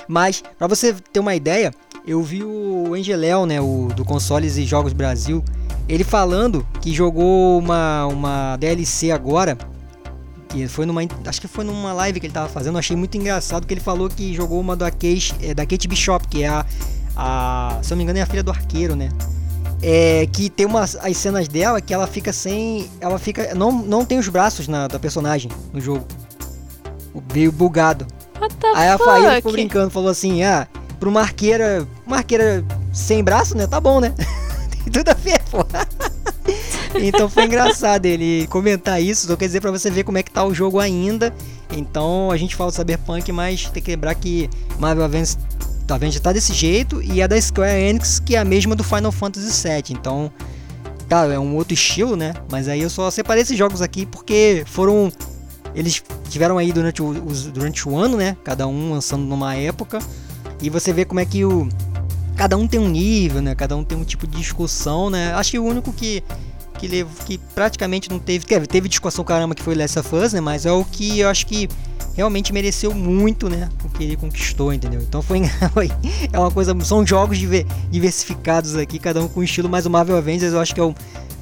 [0.06, 1.72] Mas para você ter uma ideia,
[2.06, 5.44] eu vi o Angeléu, né, o do Consoles e Jogos Brasil,
[5.88, 9.58] ele falando que jogou uma uma DLC agora
[10.50, 11.00] que foi numa.
[11.24, 12.76] Acho que foi numa live que ele tava fazendo.
[12.76, 16.26] Achei muito engraçado que ele falou que jogou uma da Kate, é, da Kate Bishop,
[16.28, 16.66] que é a,
[17.16, 19.08] a, se eu não me engano é a filha do arqueiro, né?
[19.82, 24.04] É, que tem umas as cenas dela que ela fica sem, ela fica não, não
[24.04, 26.04] tem os braços na, da personagem no jogo.
[27.32, 28.06] Meio bugado.
[28.40, 28.98] What the Aí a?
[28.98, 30.66] Faíra ficou brincando, falou assim: "Ah,
[30.98, 33.66] pra uma arqueira, uma arqueira sem braço, né?
[33.66, 34.12] Tá bom, né?"
[34.84, 35.64] tem tudo a ver, pô.
[36.94, 40.30] Então foi engraçado ele comentar isso, só quer dizer pra você ver como é que
[40.30, 41.34] tá o jogo ainda.
[41.70, 44.48] Então a gente fala do Cyberpunk, mas tem que lembrar que
[44.78, 45.38] Marvel Avengers
[45.86, 48.84] tá vendo tá desse jeito e é da Square Enix, que é a mesma do
[48.84, 49.84] Final Fantasy VII.
[49.90, 50.30] Então,
[51.08, 52.34] claro, é um outro estilo, né?
[52.50, 55.12] Mas aí eu só separei esses jogos aqui porque foram
[55.74, 57.12] eles tiveram aí durante o,
[57.52, 58.36] durante o ano, né?
[58.44, 59.98] Cada um lançando numa época.
[60.60, 61.68] E você vê como é que o.
[62.36, 63.54] Cada um tem um nível, né?
[63.54, 65.32] Cada um tem um tipo de discussão, né?
[65.34, 66.22] Acho que o único que.
[66.80, 68.46] Que, levo, que praticamente não teve.
[68.46, 70.40] Teve, teve discussão caramba que foi Last of Us, né?
[70.40, 71.68] Mas é o que eu acho que
[72.16, 73.68] realmente mereceu muito, né?
[73.84, 75.02] O que ele conquistou, entendeu?
[75.02, 75.42] Então foi.
[76.32, 76.74] é uma coisa.
[76.82, 80.58] São jogos diver- diversificados aqui, cada um com um estilo, mas o Marvel Avengers eu
[80.60, 80.94] acho que é o,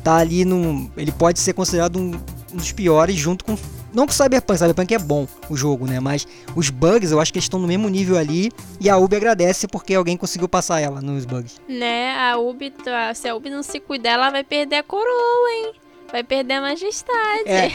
[0.03, 0.90] tá ali num.
[0.96, 2.12] Ele pode ser considerado um,
[2.53, 3.57] um dos piores junto com.
[3.98, 5.98] Não com o Cyberpunk, Cyberpunk é bom o jogo, né?
[5.98, 8.52] Mas os bugs eu acho que eles estão no mesmo nível ali.
[8.80, 11.56] E a Ubi agradece porque alguém conseguiu passar ela nos bugs.
[11.68, 15.50] Né, a Ubi, tá- se a Ubi não se cuidar, ela vai perder a coroa,
[15.50, 15.72] hein?
[16.12, 17.42] Vai perder a majestade.
[17.48, 17.72] É.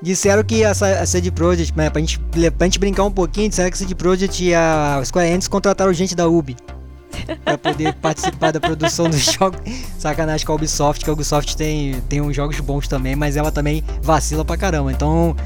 [0.00, 2.20] Disseram que a, a CD Projekt, né, pra, gente,
[2.56, 5.92] pra gente brincar um pouquinho, disseram que a CD Projekt e a Square Enix contrataram
[5.92, 6.54] gente da Ubi.
[7.44, 9.60] Pra poder participar da produção dos jogos.
[9.98, 13.50] Sacanagem com a Ubisoft, que a Ubisoft tem, tem uns jogos bons também, mas ela
[13.50, 14.92] também vacila pra caramba.
[14.92, 15.36] Então,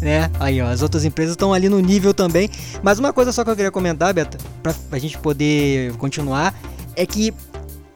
[0.00, 2.50] né, aí ó, as outras empresas estão ali no nível também.
[2.82, 6.54] Mas uma coisa só que eu queria comentar, Beta, pra, pra gente poder continuar,
[6.96, 7.32] é que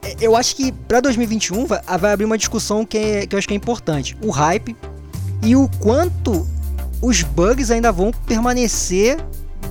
[0.02, 3.38] é, eu acho que pra 2021 vai, vai abrir uma discussão que, é, que eu
[3.38, 4.16] acho que é importante.
[4.22, 4.76] O hype
[5.42, 6.46] e o quanto
[7.00, 9.18] os bugs ainda vão permanecer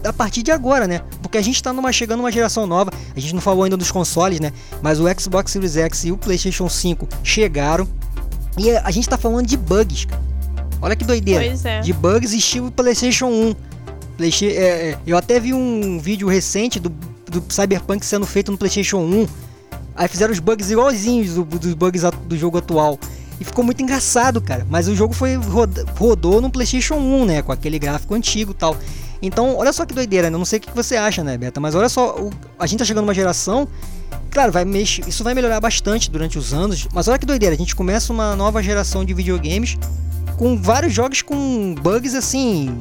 [0.03, 1.01] a partir de agora, né?
[1.21, 3.91] Porque a gente tá numa, chegando numa geração nova, a gente não falou ainda dos
[3.91, 4.51] consoles, né?
[4.81, 7.87] Mas o Xbox Series X e o PlayStation 5 chegaram
[8.57, 10.21] e a gente tá falando de bugs, cara.
[10.81, 11.45] Olha que doideira.
[11.45, 11.79] Pois é.
[11.81, 13.55] De bugs estilo PlayStation 1.
[14.17, 14.49] Playsta- é,
[14.91, 19.27] é, eu até vi um vídeo recente do, do Cyberpunk sendo feito no PlayStation 1.
[19.95, 22.97] Aí fizeram os bugs igualzinhos do- dos bugs do jogo atual.
[23.39, 24.65] E ficou muito engraçado, cara.
[24.69, 25.35] Mas o jogo foi
[25.97, 27.41] rodou no PlayStation 1, né?
[27.41, 28.75] Com aquele gráfico antigo e tal.
[29.21, 30.37] Então, olha só que doideira, né?
[30.37, 31.59] Não sei o que você acha, né, Beta?
[31.59, 33.67] Mas olha só, o- a gente tá chegando numa geração.
[34.29, 36.87] Claro, vai mexer, isso vai melhorar bastante durante os anos.
[36.93, 39.77] Mas olha que doideira, a gente começa uma nova geração de videogames
[40.37, 42.77] com vários jogos com bugs assim.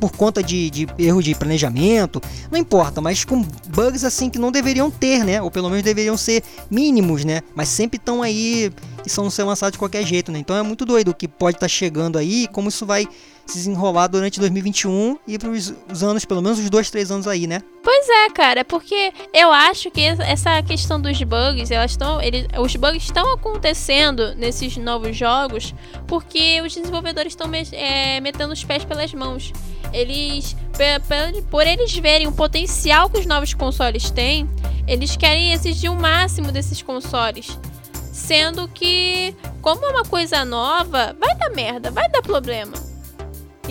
[0.00, 4.50] Por conta de, de erro de planejamento, não importa, mas com bugs assim que não
[4.50, 5.40] deveriam ter, né?
[5.40, 7.40] Ou pelo menos deveriam ser mínimos, né?
[7.54, 8.72] Mas sempre estão aí
[9.06, 10.40] e são ser lançados de qualquer jeito, né?
[10.40, 13.06] Então é muito doido o que pode estar chegando aí e como isso vai
[13.46, 17.46] se desenrolar durante 2021 e para os anos, pelo menos os dois, três anos aí,
[17.46, 17.60] né?
[17.82, 22.76] Pois é, cara, porque eu acho que essa questão dos bugs, elas estão, eles, os
[22.76, 25.74] bugs estão acontecendo nesses novos jogos
[26.06, 29.52] porque os desenvolvedores estão é, metendo os pés pelas mãos.
[29.92, 34.48] Eles, pe- por eles verem o potencial que os novos consoles têm,
[34.86, 37.58] eles querem exigir o máximo desses consoles.
[38.12, 42.72] Sendo que, como é uma coisa nova, vai dar merda, vai dar problema.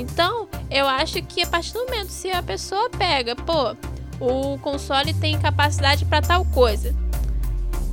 [0.01, 3.75] Então, eu acho que a partir do momento se a pessoa pega, pô,
[4.19, 6.95] o console tem capacidade para tal coisa.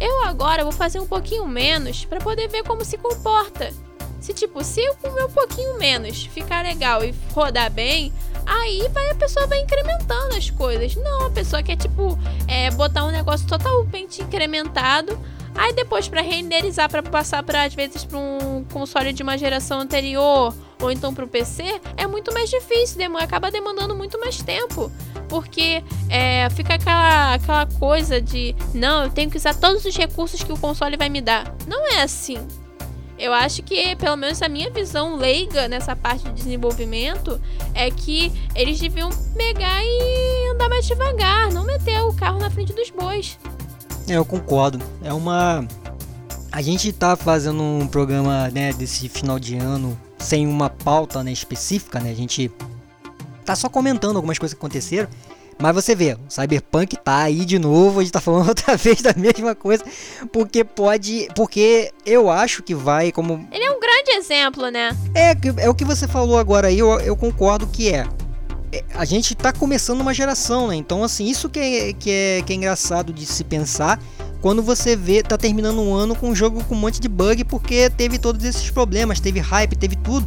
[0.01, 3.73] Eu agora vou fazer um pouquinho menos para poder ver como se comporta.
[4.21, 8.11] Se tipo, se eu comer um pouquinho menos, ficar legal e rodar bem,
[8.47, 10.97] aí vai a pessoa vai incrementando as coisas.
[10.97, 15.18] Não, a pessoa quer tipo é, botar um negócio totalmente incrementado,
[15.55, 19.81] aí depois para renderizar para passar para às vezes para um console de uma geração
[19.81, 24.37] anterior ou então para o PC é muito mais difícil, demo- acaba demandando muito mais
[24.43, 24.91] tempo.
[25.29, 30.43] Porque é, fica aquela, aquela coisa de não, eu tenho que usar todos os recursos
[30.43, 31.55] que o console vai me dar.
[31.67, 32.38] Não é assim.
[33.19, 37.41] Eu acho que, pelo menos a minha visão leiga nessa parte de desenvolvimento,
[37.75, 42.73] é que eles deviam pegar e andar mais devagar, não meter o carro na frente
[42.73, 43.37] dos bois.
[44.09, 44.81] É, eu concordo.
[45.03, 45.67] É uma.
[46.53, 51.33] A gente tá fazendo um programa, né, desse final de ano sem uma pauta né,
[51.33, 52.11] específica, né?
[52.11, 52.50] A gente
[53.44, 55.09] tá só comentando algumas coisas que aconteceram.
[55.61, 59.02] Mas você vê, o Cyberpunk tá aí de novo, a gente tá falando outra vez
[59.02, 59.85] da mesma coisa,
[60.33, 61.28] porque pode.
[61.35, 64.96] Porque eu acho que vai, como Ele é um grande exemplo, né?
[65.14, 68.07] é, é o que você falou agora aí, eu, eu concordo que é.
[68.70, 70.76] É, A gente tá começando uma geração, né?
[70.76, 73.98] Então, assim, isso que é, que, é, que é engraçado de se pensar
[74.40, 77.44] quando você vê, tá terminando um ano com um jogo com um monte de bug,
[77.44, 80.27] porque teve todos esses problemas, teve hype, teve tudo.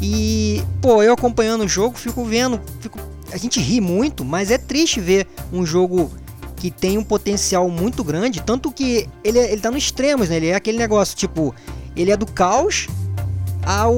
[0.00, 2.98] E, pô, eu acompanhando o jogo, fico vendo, fico,
[3.32, 6.10] a gente ri muito, mas é triste ver um jogo
[6.56, 10.36] que tem um potencial muito grande, tanto que ele, ele tá no extremos, né?
[10.36, 11.54] Ele é aquele negócio, tipo,
[11.94, 12.88] ele é do caos
[13.64, 13.94] ao,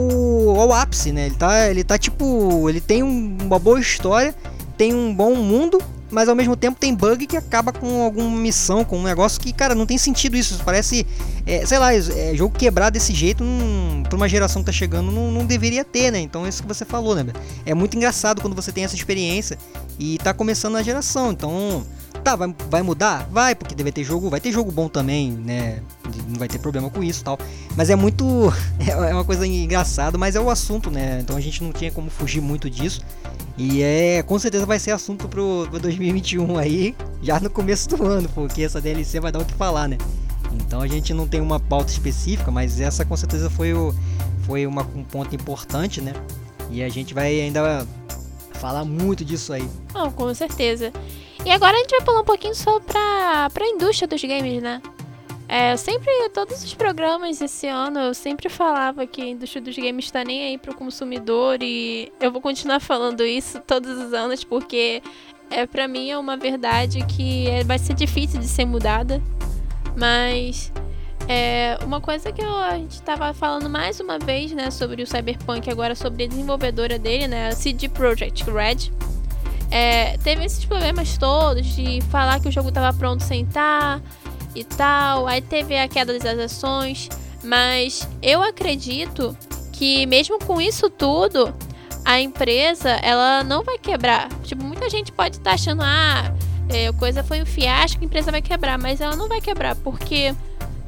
[0.61, 1.27] ao ápice, né?
[1.27, 4.35] Ele tá, ele tá tipo, ele tem um, uma boa história,
[4.77, 8.85] tem um bom mundo, mas ao mesmo tempo tem bug que acaba com alguma missão,
[8.85, 10.61] com um negócio que, cara, não tem sentido isso.
[10.65, 11.07] Parece,
[11.47, 15.11] é, sei lá, é, jogo quebrado desse jeito, num, pra uma geração que tá chegando,
[15.11, 16.21] não, não, deveria ter, né?
[16.21, 17.27] Então é isso que você falou, né?
[17.67, 19.59] É muito engraçado quando você tem essa experiência
[19.99, 21.33] e tá começando a geração.
[21.33, 21.85] Então,
[22.19, 23.29] tá, vai, vai mudar?
[23.31, 25.81] Vai, porque deve ter jogo, vai ter jogo bom também, né?
[26.29, 27.39] Não vai ter problema com isso tal.
[27.77, 28.25] Mas é muito.
[28.89, 31.21] É uma coisa engraçada, mas é o assunto, né?
[31.21, 33.01] Então a gente não tinha como fugir muito disso.
[33.57, 38.05] E é, com certeza vai ser assunto pro, pro 2021 aí, já no começo do
[38.05, 39.99] ano, porque essa DLC vai dar o que falar, né?
[40.53, 43.95] Então a gente não tem uma pauta específica, mas essa com certeza foi, o,
[44.47, 46.13] foi uma, um ponto importante, né?
[46.71, 47.87] E a gente vai ainda
[48.55, 49.69] falar muito disso aí.
[49.95, 50.93] Não, com certeza.
[51.45, 54.83] E agora a gente vai falar um pouquinho sobre pra, pra indústria dos games, né?
[55.49, 60.05] É, sempre, todos os programas esse ano, eu sempre falava que a indústria dos games
[60.05, 65.03] está nem aí pro consumidor e eu vou continuar falando isso todos os anos porque
[65.51, 69.23] é para mim é uma verdade que é, vai ser difícil de ser mudada,
[69.97, 70.71] mas
[71.27, 75.07] é, uma coisa que eu, a gente estava falando mais uma vez, né, sobre o
[75.07, 78.93] Cyberpunk agora sobre a desenvolvedora dele, né, a CD Projekt Red.
[79.71, 84.01] É, teve esses problemas todos de falar que o jogo estava pronto sem estar,
[84.55, 85.27] e tal.
[85.27, 87.09] Aí teve a queda das ações,
[87.43, 89.37] mas eu acredito
[89.73, 91.55] que mesmo com isso tudo,
[92.05, 94.29] a empresa ela não vai quebrar.
[94.43, 96.35] Tipo, muita gente pode estar tá achando ah,
[96.69, 100.35] é, coisa foi um fiasco, a empresa vai quebrar, mas ela não vai quebrar porque,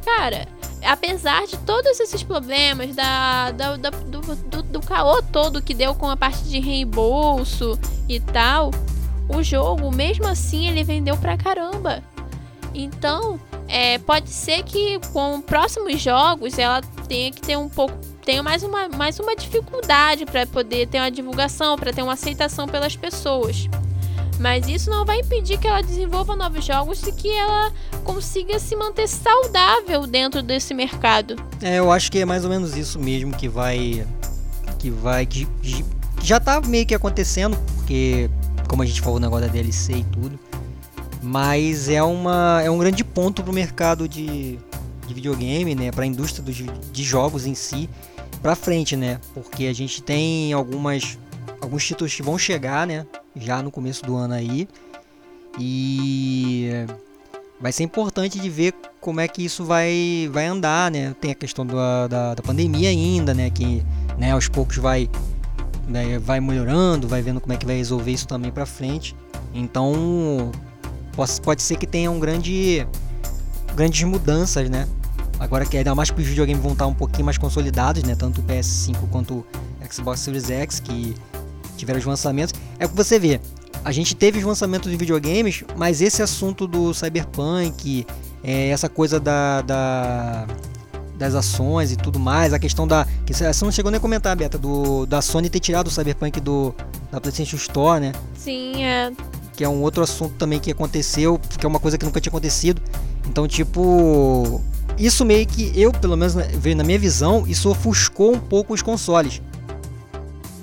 [0.05, 0.47] cara,
[0.85, 5.95] apesar de todos esses problemas, da, da, da do, do, do caô todo que deu
[5.95, 8.71] com a parte de reembolso e tal,
[9.29, 12.03] o jogo, mesmo assim, ele vendeu pra caramba.
[12.75, 18.43] Então, é, pode ser que com próximos jogos ela tenha que ter um pouco tenha
[18.43, 22.95] mais uma, mais uma dificuldade para poder ter uma divulgação, para ter uma aceitação pelas
[22.95, 23.69] pessoas.
[24.41, 27.71] Mas isso não vai impedir que ela desenvolva novos jogos e que ela
[28.03, 31.37] consiga se manter saudável dentro desse mercado.
[31.61, 34.07] É, eu acho que é mais ou menos isso mesmo que vai
[34.79, 35.47] que vai que
[36.23, 38.31] já tá meio que acontecendo, porque
[38.67, 40.41] como a gente falou o negócio da DLC e tudo,
[41.23, 44.59] mas é, uma, é um grande ponto para o mercado de,
[45.07, 47.91] de videogame, né, para a indústria dos, de jogos em si,
[48.41, 51.19] para frente, né, porque a gente tem algumas
[51.61, 53.05] alguns títulos que vão chegar, né,
[53.37, 54.69] já no começo do ano aí,
[55.59, 56.71] e
[57.61, 61.35] vai ser importante de ver como é que isso vai, vai andar, né, tem a
[61.35, 63.83] questão da, da, da pandemia ainda, né, que
[64.19, 65.09] né, aos poucos vai
[65.91, 69.15] né, vai melhorando, vai vendo como é que vai resolver isso também para frente.
[69.53, 70.53] Então,
[71.13, 72.87] pode, pode ser que tenha um grande
[73.75, 74.87] grandes mudanças, né?
[75.39, 78.15] Agora que ainda mais que os videogames vão estar um pouquinho mais consolidados, né?
[78.15, 79.47] Tanto o PS5 quanto o
[79.93, 81.15] Xbox Series X, que
[81.81, 82.55] tiveram os lançamentos.
[82.79, 83.41] É o que você vê.
[83.85, 88.07] A gente teve os lançamentos de videogames, mas esse assunto do Cyberpunk,
[88.45, 90.47] é, essa coisa da, da,
[91.19, 93.07] das ações e tudo mais, a questão da.
[93.27, 96.41] que Você não chegou nem a comentar, Beta, do, da Sony ter tirado o Cyberpunk
[96.41, 96.75] do,
[97.11, 98.13] da PlayStation Store, né?
[98.37, 99.11] Sim, é
[99.61, 102.31] que é um outro assunto também que aconteceu, que é uma coisa que nunca tinha
[102.31, 102.81] acontecido.
[103.29, 104.59] Então, tipo,
[104.97, 108.81] isso meio que eu, pelo menos veio na minha visão, isso ofuscou um pouco os
[108.81, 109.43] consoles.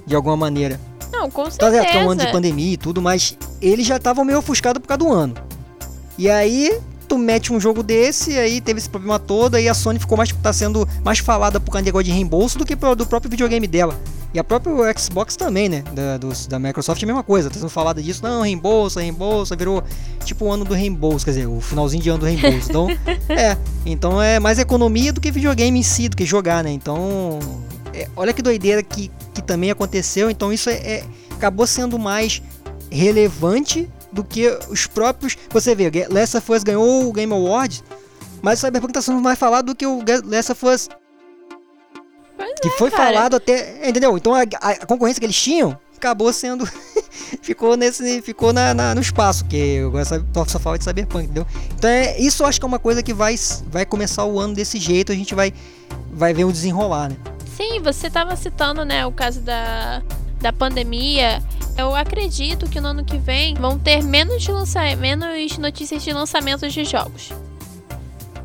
[0.03, 0.79] De alguma maneira.
[1.17, 1.83] Não, com certeza.
[1.83, 4.87] Tá é um ano de pandemia e tudo, mas eles já estavam meio ofuscados por
[4.87, 5.33] causa do ano.
[6.17, 9.97] E aí, tu mete um jogo desse, aí teve esse problema todo, aí a Sony
[9.97, 13.05] ficou mais tá sendo mais falada por causa de negócio de reembolso do que do
[13.05, 13.99] próprio videogame dela.
[14.33, 15.83] E a própria Xbox também, né?
[15.93, 17.49] Da, da Microsoft é a mesma coisa.
[17.49, 19.83] Tá sendo falado disso, não, reembolso, reembolso, virou
[20.25, 22.69] tipo o ano do reembolso, quer dizer, o finalzinho de ano do reembolso.
[22.69, 22.87] Então,
[23.29, 23.57] é.
[23.85, 26.71] Então é mais economia do que videogame em si, do que jogar, né?
[26.71, 27.39] Então,
[27.93, 29.09] é, olha que doideira que,
[29.41, 30.29] que também aconteceu.
[30.29, 32.41] Então, isso é, é acabou sendo mais
[32.91, 35.37] relevante do que os próprios.
[35.49, 37.83] Você vê, Last of Us ganhou o Game Awards,
[38.41, 40.89] mas o Cyberpunk tá sendo mais falado do que o Last of Us
[42.61, 43.03] que foi cara.
[43.03, 43.87] falado até.
[43.87, 44.17] Entendeu?
[44.17, 46.67] Então a, a, concorrência que eles tinham acabou sendo.
[47.41, 48.21] ficou nesse.
[48.21, 49.91] Ficou na, na, no espaço, que eu
[50.47, 51.45] só falo de Cyberpunk, entendeu?
[51.75, 53.35] Então é, isso eu acho que é uma coisa que vai,
[53.67, 55.53] vai começar o ano desse jeito, a gente vai,
[56.11, 57.17] vai ver um desenrolar, né?
[57.57, 60.03] Sim, você estava citando, né, o caso da,
[60.39, 61.41] da pandemia.
[61.75, 66.71] Eu acredito que no ano que vem vão ter menos, lança menos notícias de lançamentos
[66.71, 67.31] de jogos.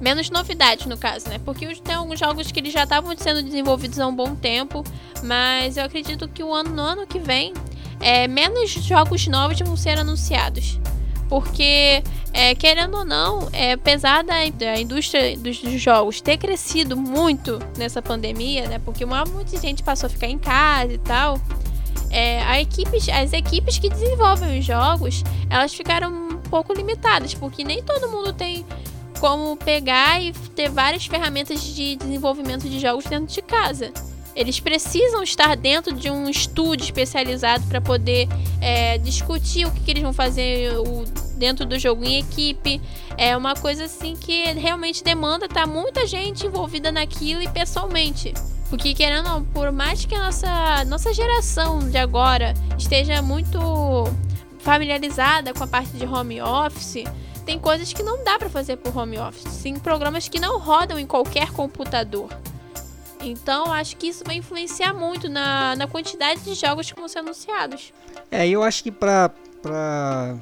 [0.00, 1.38] Menos novidades, no caso, né?
[1.44, 4.82] Porque tem alguns jogos que eles já estavam sendo desenvolvidos há um bom tempo,
[5.22, 7.52] mas eu acredito que o ano, no ano que vem,
[8.00, 10.80] é, menos jogos novos vão ser anunciados.
[11.32, 17.58] Porque é, querendo ou não, é, apesar da, da indústria dos, jogos ter crescido muito
[17.78, 18.78] nessa pandemia, né?
[18.78, 21.40] Porque uma, muita gente passou a ficar em casa e tal.
[22.10, 27.82] É, equipes, as equipes que desenvolvem os jogos, elas ficaram um pouco limitadas, porque nem
[27.82, 28.66] todo mundo tem
[29.18, 33.90] como pegar e ter várias ferramentas de desenvolvimento de jogos dentro de casa.
[34.34, 38.28] Eles precisam estar dentro de um estúdio especializado para poder
[38.60, 41.04] é, discutir o que, que, eles vão fazer o,
[41.36, 42.80] dentro do jogo em equipe.
[43.16, 48.32] É uma coisa assim que realmente demanda tá muita gente envolvida naquilo e pessoalmente.
[48.70, 53.58] Porque querendo ou não, por mais que a nossa, nossa geração de agora esteja muito
[54.60, 57.04] familiarizada com a parte de home office,
[57.44, 59.62] tem coisas que não dá para fazer por home office.
[59.62, 62.30] Tem programas que não rodam em qualquer computador.
[63.24, 67.20] Então, acho que isso vai influenciar muito na, na quantidade de jogos que vão ser
[67.20, 67.92] anunciados.
[68.30, 69.30] É, eu acho que pra,
[69.62, 70.36] pra,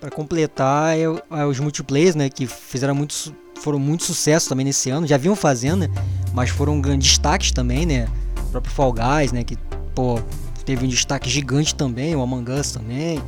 [0.00, 4.90] pra completar, eu, é, os multiplayers, né, que fizeram muito, foram muito sucesso também nesse
[4.90, 5.88] ano, já vinham fazendo, né,
[6.32, 9.56] mas foram grandes destaques também, né, o próprio Fall Guys, né, que,
[9.94, 10.18] pô,
[10.64, 13.22] teve um destaque gigante também, o Among Us também.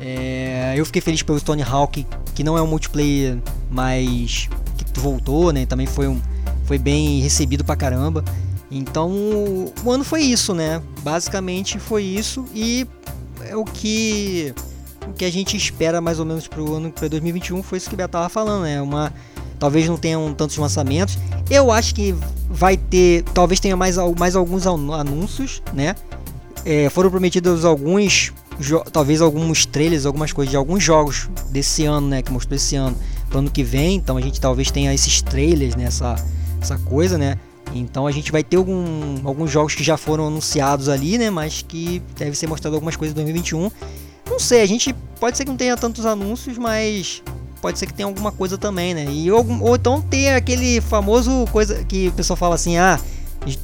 [0.00, 3.38] É, eu fiquei feliz pelo Tony Hawk, que não é um multiplayer,
[3.70, 6.20] mas que voltou, né, também foi um
[6.72, 8.24] foi bem recebido pra caramba.
[8.70, 9.10] Então,
[9.84, 10.80] o ano foi isso, né?
[11.02, 12.86] Basicamente foi isso e
[13.44, 14.54] é o que
[15.06, 17.94] o que a gente espera mais ou menos pro ano para 2021 foi isso que
[17.94, 18.80] o Beto tava falando, né?
[18.80, 19.12] Uma
[19.58, 21.18] talvez não tenham tantos lançamentos.
[21.50, 22.14] Eu acho que
[22.48, 25.94] vai ter, talvez tenha mais, mais alguns anúncios, né?
[26.64, 28.32] É, foram prometidos alguns,
[28.90, 32.22] talvez alguns trailers, algumas coisas de alguns jogos desse ano, né?
[32.22, 32.96] Que mostrou esse ano,
[33.28, 33.96] pro ano que vem.
[33.96, 36.14] Então a gente talvez tenha esses trailers nessa.
[36.14, 36.41] Né?
[36.62, 37.38] Essa coisa, né?
[37.74, 41.30] Então a gente vai ter algum, alguns jogos que já foram anunciados ali, né?
[41.30, 43.70] Mas que deve ser mostrado algumas coisas em 2021.
[44.28, 47.22] Não sei, a gente pode ser que não tenha tantos anúncios, mas
[47.60, 49.06] pode ser que tenha alguma coisa também, né?
[49.08, 52.98] E ou, ou então ter aquele famoso coisa que o pessoal fala assim, ah,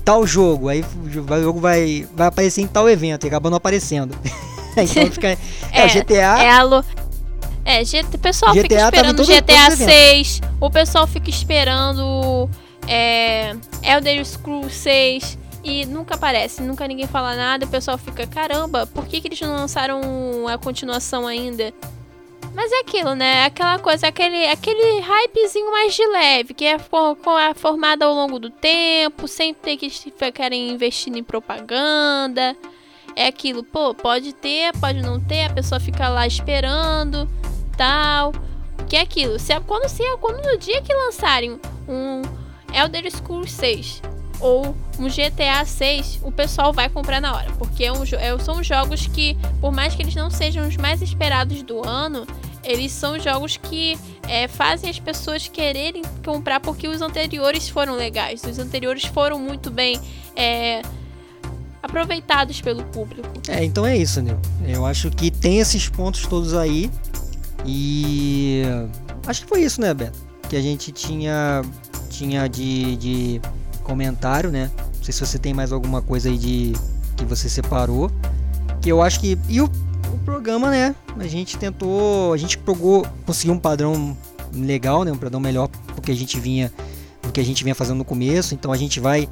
[0.04, 4.14] tal jogo, aí o jogo vai, vai aparecer em tal evento e acaba não aparecendo.
[4.76, 5.28] então fica.
[5.28, 5.38] É,
[5.72, 6.42] é GTA.
[6.42, 6.84] É a, lo...
[7.64, 12.48] É, o pessoal GTA fica esperando GTA 6, o pessoal fica esperando
[12.88, 18.87] é, Elder Scrolls 6 e nunca aparece, nunca ninguém fala nada, o pessoal fica, caramba,
[18.87, 20.01] por que, que eles não lançaram
[20.48, 21.72] a continuação ainda?
[22.55, 23.44] Mas é aquilo, né?
[23.44, 28.38] Aquela coisa, aquele, aquele hypezinho mais de leve, que é, for, é formado ao longo
[28.38, 29.90] do tempo, sempre tem que
[30.33, 32.57] querem investir em propaganda.
[33.14, 37.29] É aquilo, pô, pode ter, pode não ter, a pessoa fica lá esperando,
[37.77, 38.33] tal.
[38.88, 42.22] Que é aquilo, se, quando, se, quando no dia que lançarem um,
[42.72, 44.02] Elder Scrolls 6
[44.40, 47.50] ou um GTA 6, o pessoal vai comprar na hora.
[47.59, 51.02] Porque é um, é, são jogos que, por mais que eles não sejam os mais
[51.02, 52.26] esperados do ano,
[52.62, 58.42] eles são jogos que é, fazem as pessoas quererem comprar porque os anteriores foram legais.
[58.44, 60.00] Os anteriores foram muito bem
[60.37, 60.83] é,
[61.83, 63.28] aproveitados pelo público.
[63.48, 64.38] É, então é isso, Nil.
[64.66, 66.90] Eu acho que tem esses pontos todos aí.
[67.64, 68.62] E
[69.26, 70.18] acho que foi isso, né, Beto?
[70.48, 71.62] Que a gente tinha
[72.18, 73.40] tinha de, de
[73.85, 74.70] comentário, né?
[74.96, 76.72] Não sei se você tem mais alguma coisa aí de
[77.16, 78.11] que você separou.
[78.81, 79.38] Que eu acho que.
[79.48, 80.94] E o, o programa, né?
[81.16, 82.33] A gente tentou.
[82.33, 84.16] A gente pegou, conseguiu um padrão
[84.52, 85.12] legal, né?
[85.12, 86.72] Um padrão melhor porque a gente vinha
[87.22, 88.54] do que a gente vinha fazendo no começo.
[88.54, 89.28] Então a gente vai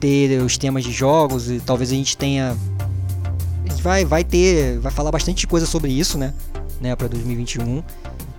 [0.00, 2.56] ter os temas de jogos e talvez a gente tenha.
[3.64, 4.80] A gente vai, vai ter.
[4.80, 6.34] Vai falar bastante coisa sobre isso, né?
[6.80, 7.82] né para 2021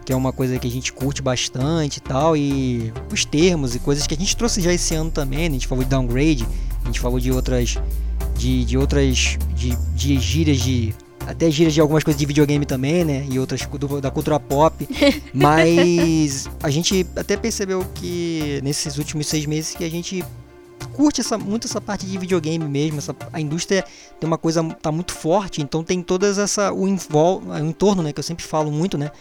[0.05, 3.79] que é uma coisa que a gente curte bastante e tal, e os termos e
[3.79, 5.47] coisas que a gente trouxe já esse ano também, né?
[5.47, 6.47] a gente falou de downgrade,
[6.83, 7.77] a gente falou de outras
[8.35, 10.93] de, de outras de, de gírias de
[11.25, 13.25] até gírias de algumas coisas de videogame também, né?
[13.29, 14.87] E outras do, da cultura pop.
[15.33, 20.23] Mas a gente até percebeu que nesses últimos seis meses que a gente
[20.93, 22.99] curte essa, muito essa parte de videogame mesmo.
[22.99, 23.83] Essa, a indústria
[24.19, 28.13] tem uma coisa tá muito forte, então tem todas essa o, envol, o entorno, né?
[28.13, 29.11] Que eu sempre falo muito, né?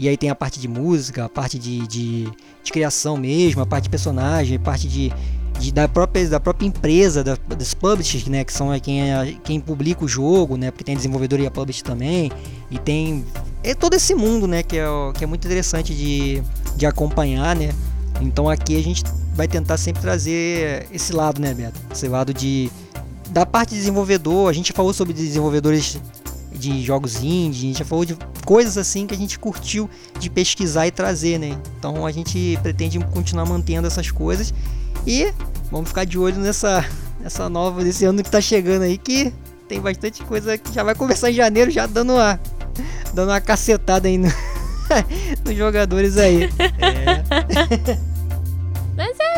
[0.00, 2.24] E aí tem a parte de música, a parte de, de,
[2.64, 5.12] de criação mesmo, a parte de personagem, a parte de,
[5.58, 9.60] de, da, própria, da própria empresa, da, das publishers, né, que são quem, é, quem
[9.60, 12.32] publica o jogo, né, porque tem desenvolvedor e a publisher também,
[12.70, 13.26] e tem
[13.62, 16.42] é todo esse mundo, né, que é, que é muito interessante de,
[16.76, 17.74] de acompanhar, né,
[18.22, 22.70] então aqui a gente vai tentar sempre trazer esse lado, né, Beto, esse lado de
[23.28, 26.00] da parte de desenvolvedor, a gente falou sobre desenvolvedores
[26.60, 29.88] de jogos indie, a gente já falou de coisas assim que a gente curtiu
[30.18, 31.58] de pesquisar e trazer, né?
[31.78, 34.52] Então a gente pretende continuar mantendo essas coisas
[35.06, 35.32] e
[35.70, 36.84] vamos ficar de olho nessa,
[37.20, 39.32] nessa nova desse ano que tá chegando aí que
[39.66, 42.38] tem bastante coisa que já vai começar em janeiro já dando uma
[43.14, 44.28] dando uma cacetada aí no,
[45.44, 46.44] nos jogadores aí.
[46.78, 48.00] É.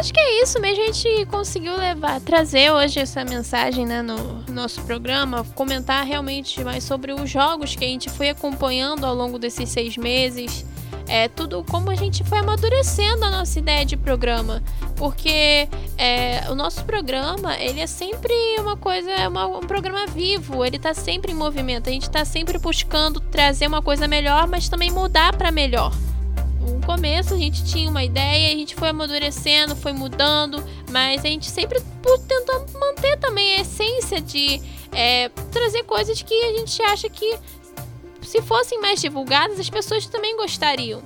[0.03, 0.83] Acho que é isso mesmo.
[0.83, 6.83] A gente conseguiu levar, trazer hoje essa mensagem né, no nosso programa, comentar realmente mais
[6.83, 10.67] sobre os jogos que a gente foi acompanhando ao longo desses seis meses.
[11.07, 14.61] É tudo como a gente foi amadurecendo a nossa ideia de programa,
[14.97, 20.65] porque é, o nosso programa ele é sempre uma coisa, é uma, um programa vivo,
[20.65, 24.69] ele está sempre em movimento, a gente está sempre buscando trazer uma coisa melhor, mas
[24.69, 25.93] também mudar para melhor
[26.63, 31.29] no começo a gente tinha uma ideia, a gente foi amadurecendo, foi mudando, mas a
[31.29, 31.81] gente sempre
[32.29, 34.61] tentando manter também a essência de
[34.93, 37.39] é, trazer coisas que a gente acha que
[38.23, 41.03] se fossem mais divulgadas, as pessoas também gostariam.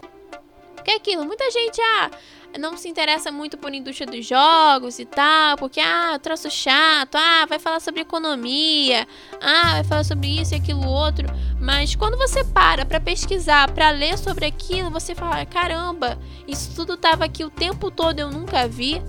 [0.84, 2.10] Que é aquilo, muita gente, ah,
[2.58, 7.46] não se interessa muito por indústria dos jogos e tal, porque, ah, troço chato, ah,
[7.48, 9.06] vai falar sobre economia,
[9.40, 11.26] ah, vai falar sobre isso e aquilo outro.
[11.60, 16.96] Mas quando você para para pesquisar, para ler sobre aquilo, você fala, caramba, isso tudo
[16.96, 19.02] tava aqui o tempo todo, eu nunca vi.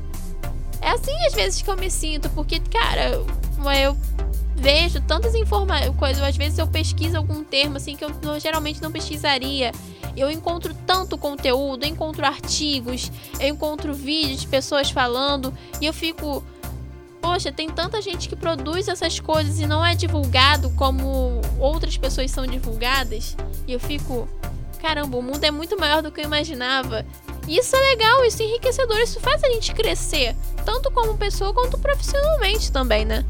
[0.82, 3.98] É assim às vezes que eu me sinto, porque, cara, eu
[4.58, 9.72] vejo tantas informações, às vezes eu pesquiso algum termo assim que eu geralmente não pesquisaria
[10.18, 15.94] eu encontro tanto conteúdo, eu encontro artigos, eu encontro vídeos de pessoas falando e eu
[15.94, 16.44] fico.
[17.22, 22.32] Poxa, tem tanta gente que produz essas coisas e não é divulgado como outras pessoas
[22.32, 23.36] são divulgadas.
[23.68, 24.28] E eu fico.
[24.82, 27.06] Caramba, o mundo é muito maior do que eu imaginava.
[27.48, 30.36] Isso é legal, isso é enriquecedor, isso faz a gente crescer,
[30.66, 33.26] tanto como pessoa quanto profissionalmente também, né?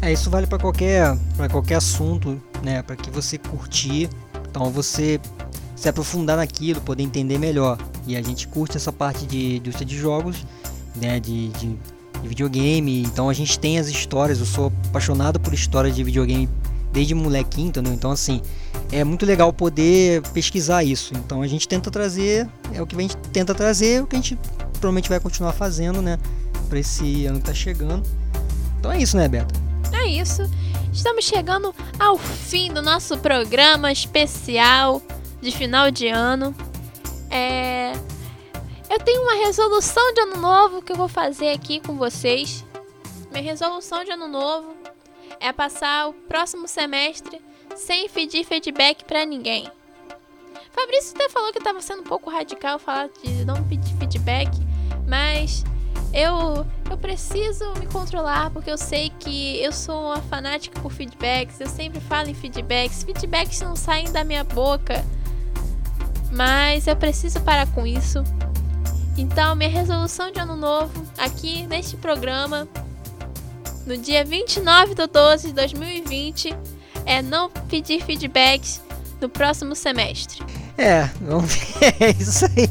[0.00, 2.82] É, isso vale para qualquer, para qualquer assunto, né?
[2.82, 4.08] Para que você curtir.
[4.48, 5.20] Então você
[5.74, 7.78] se aprofundar naquilo, poder entender melhor.
[8.06, 10.44] E a gente curte essa parte de indústria de jogos,
[10.96, 11.76] né, de, de,
[12.22, 13.02] de videogame.
[13.02, 14.40] Então a gente tem as histórias.
[14.40, 16.48] Eu sou apaixonado por histórias de videogame
[16.92, 17.92] desde molequinho, entendeu?
[17.92, 18.40] Então assim,
[18.90, 21.12] é muito legal poder pesquisar isso.
[21.14, 24.16] Então a gente tenta trazer, é o que a gente tenta trazer, é o que
[24.16, 24.38] a gente
[24.72, 26.18] provavelmente vai continuar fazendo, né,
[26.68, 28.02] para esse ano que tá chegando.
[28.78, 29.67] Então é isso, né, Beto?
[29.92, 30.42] É isso.
[30.92, 35.02] Estamos chegando ao fim do nosso programa especial
[35.40, 36.54] de final de ano.
[37.30, 37.92] É...
[38.90, 42.64] Eu tenho uma resolução de ano novo que eu vou fazer aqui com vocês.
[43.30, 44.74] Minha resolução de ano novo
[45.38, 47.40] é passar o próximo semestre
[47.76, 49.70] sem pedir feedback para ninguém.
[50.72, 54.50] Fabrício até falou que estava sendo um pouco radical falar de não pedir feedback,
[55.06, 55.64] mas
[56.12, 61.60] eu eu preciso me controlar porque eu sei que eu sou uma fanática por feedbacks,
[61.60, 65.04] eu sempre falo em feedbacks, feedbacks não saem da minha boca
[66.30, 68.22] mas eu preciso parar com isso.
[69.16, 72.68] Então, minha resolução de ano novo, aqui neste programa,
[73.86, 76.56] no dia 29 de 12 de 2020,
[77.04, 78.80] é não pedir feedbacks
[79.20, 80.44] no próximo semestre.
[80.76, 81.68] É, vamos ver.
[82.00, 82.68] É isso aí.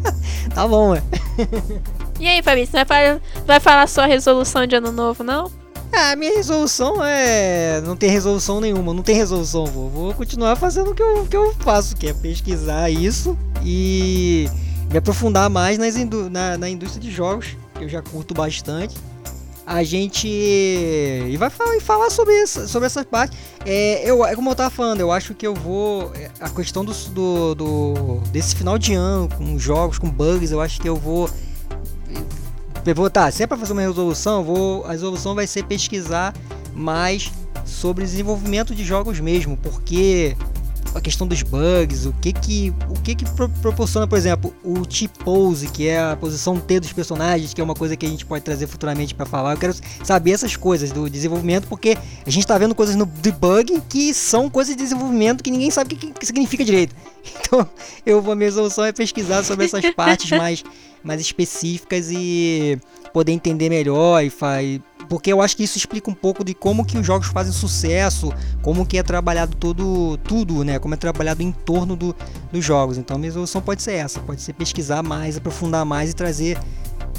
[0.54, 1.02] tá bom, ué.
[2.18, 5.50] E aí, Fabrício, vai falar, vai falar sua resolução de ano novo, não?
[5.92, 7.80] Ah, minha resolução é.
[7.80, 9.88] Não tem resolução nenhuma, não tem resolução, vou.
[9.88, 14.48] Vou continuar fazendo o que eu, que eu faço, que é pesquisar isso e
[14.90, 18.96] me aprofundar mais nas indú na, na indústria de jogos, que eu já curto bastante.
[19.66, 20.26] A gente.
[20.26, 23.36] E vai falar, e falar sobre, essa, sobre essa parte.
[23.66, 26.10] É, eu, é como eu tava falando, eu acho que eu vou.
[26.14, 30.60] É, a questão do, do, do desse final de ano, com jogos, com bugs, eu
[30.60, 31.28] acho que eu vou
[32.94, 36.34] vou, tá, se é para fazer uma resolução, vou, a resolução vai ser pesquisar
[36.74, 37.30] mais
[37.64, 40.36] sobre desenvolvimento de jogos mesmo, porque
[40.94, 44.84] a questão dos bugs, o que que o que que pro, proporciona, por exemplo, o
[44.84, 48.24] T-pose, que é a posição T dos personagens, que é uma coisa que a gente
[48.24, 49.52] pode trazer futuramente para falar.
[49.52, 53.80] Eu quero saber essas coisas do desenvolvimento, porque a gente está vendo coisas no debug
[53.88, 56.94] que são coisas de desenvolvimento que ninguém sabe o que, que significa direito.
[57.40, 57.68] Então,
[58.06, 60.64] eu vou a minha resolução é pesquisar sobre essas partes mais
[61.02, 62.78] mais específicas e
[63.12, 66.84] poder entender melhor e faz porque eu acho que isso explica um pouco de como
[66.84, 68.32] que os jogos fazem sucesso,
[68.62, 70.78] como que é trabalhado todo tudo, né?
[70.78, 72.14] Como é trabalhado em torno do,
[72.52, 72.98] dos jogos.
[72.98, 76.58] Então a minha solução pode ser essa, pode ser pesquisar mais, aprofundar mais e trazer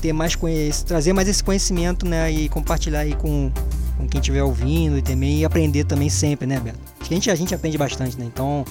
[0.02, 0.38] ter mais
[0.86, 2.32] trazer mais esse conhecimento, né?
[2.32, 3.52] E compartilhar aí com,
[3.98, 6.80] com quem estiver ouvindo e também aprender também sempre, né, Beto?
[7.00, 8.26] Acho que a gente, a gente aprende bastante, né?
[8.26, 8.64] Então,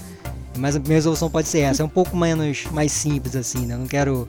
[0.57, 3.75] mas a minha resolução pode ser essa, é um pouco menos mais simples assim, né?
[3.75, 4.29] Eu não quero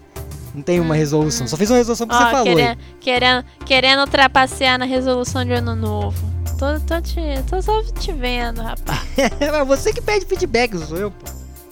[0.59, 1.47] não tem uma resolução.
[1.47, 2.55] Só fiz uma resolução que Ó, você falou.
[2.55, 6.17] Querendo, querendo, querendo trapacear na resolução de ano novo.
[6.57, 9.01] Tô, tô, te, tô só te vendo, rapaz.
[9.39, 11.25] Mas você que pede feedback, sou eu, pô.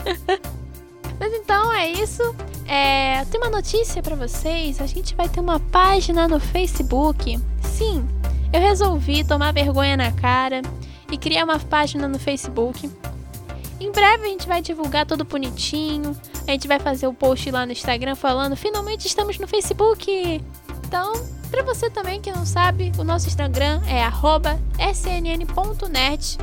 [1.19, 2.23] Mas então é isso.
[2.65, 4.79] É, tem uma notícia para vocês.
[4.79, 7.37] A gente vai ter uma página no Facebook.
[7.61, 8.07] Sim,
[8.53, 10.61] eu resolvi tomar vergonha na cara
[11.11, 12.89] e criar uma página no Facebook.
[13.79, 16.17] Em breve a gente vai divulgar tudo bonitinho.
[16.47, 20.41] A gente vai fazer o post lá no Instagram falando finalmente estamos no Facebook.
[20.85, 21.13] Então,
[21.51, 24.01] para você também que não sabe, o nosso Instagram é
[24.91, 26.37] @snn.net.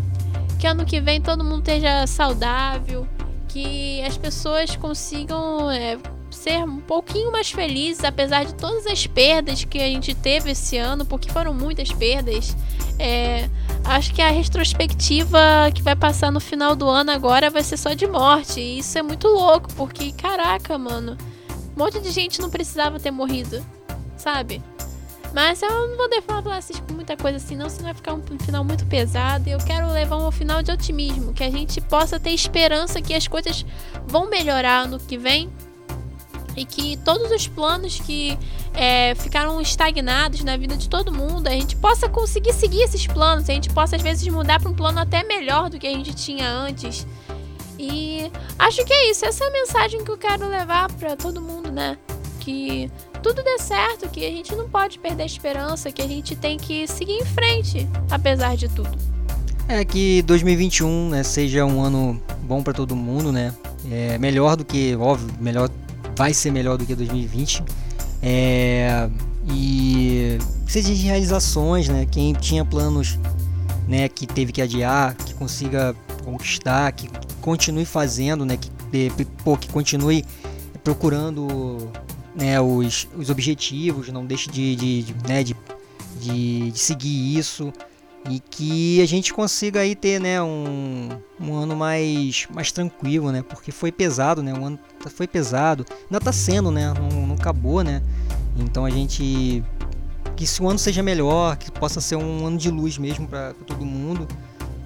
[0.59, 3.07] Que ano que vem todo mundo esteja saudável.
[3.51, 5.69] Que as pessoas consigam.
[5.69, 5.97] É,
[6.31, 10.77] ser um pouquinho mais felizes, apesar de todas as perdas que a gente teve esse
[10.77, 12.55] ano, porque foram muitas perdas.
[12.97, 13.49] É,
[13.83, 15.39] acho que a retrospectiva
[15.73, 18.59] que vai passar no final do ano agora vai ser só de morte.
[18.59, 21.17] E isso é muito louco, porque, caraca, mano,
[21.75, 23.63] um monte de gente não precisava ter morrido,
[24.17, 24.61] sabe?
[25.33, 25.97] Mas eu não
[26.41, 29.47] vou assistir com muita coisa assim, não, senão vai ficar um final muito pesado.
[29.47, 33.13] E eu quero levar um final de otimismo, que a gente possa ter esperança que
[33.13, 33.65] as coisas
[34.07, 35.49] vão melhorar no que vem
[36.55, 38.37] e que todos os planos que
[38.73, 43.49] é, ficaram estagnados na vida de todo mundo, a gente possa conseguir seguir esses planos,
[43.49, 46.13] a gente possa às vezes mudar para um plano até melhor do que a gente
[46.13, 47.07] tinha antes.
[47.79, 51.41] E acho que é isso, essa é a mensagem que eu quero levar para todo
[51.41, 51.97] mundo, né?
[52.39, 52.91] Que
[53.21, 56.57] tudo dê certo, que a gente não pode perder a esperança, que a gente tem
[56.57, 58.97] que seguir em frente, apesar de tudo.
[59.67, 63.53] É que 2021 né, seja um ano bom para todo mundo, né?
[63.89, 65.69] É melhor do que, óbvio, melhor
[66.15, 67.63] vai ser melhor do que 2020.
[68.21, 69.09] É,
[69.49, 72.07] e seja de realizações, né?
[72.09, 73.17] Quem tinha planos,
[73.87, 77.09] né, que teve que adiar, que consiga conquistar, que
[77.39, 78.69] continue fazendo, né, que,
[79.43, 80.23] pô, que continue
[80.83, 81.91] procurando
[82.35, 85.55] né, os, os objetivos, não deixe de, de, de né, de,
[86.19, 87.73] de, de seguir isso
[88.29, 91.09] e que a gente consiga aí ter né, um,
[91.39, 93.41] um ano mais, mais tranquilo, né?
[93.41, 94.53] Porque foi pesado, né?
[94.53, 94.79] O ano
[95.09, 96.93] foi pesado, ainda está sendo, né?
[96.93, 98.01] Não, não acabou, né?
[98.55, 99.63] Então a gente
[100.35, 103.53] que se o ano seja melhor, que possa ser um ano de luz mesmo para
[103.65, 104.27] todo mundo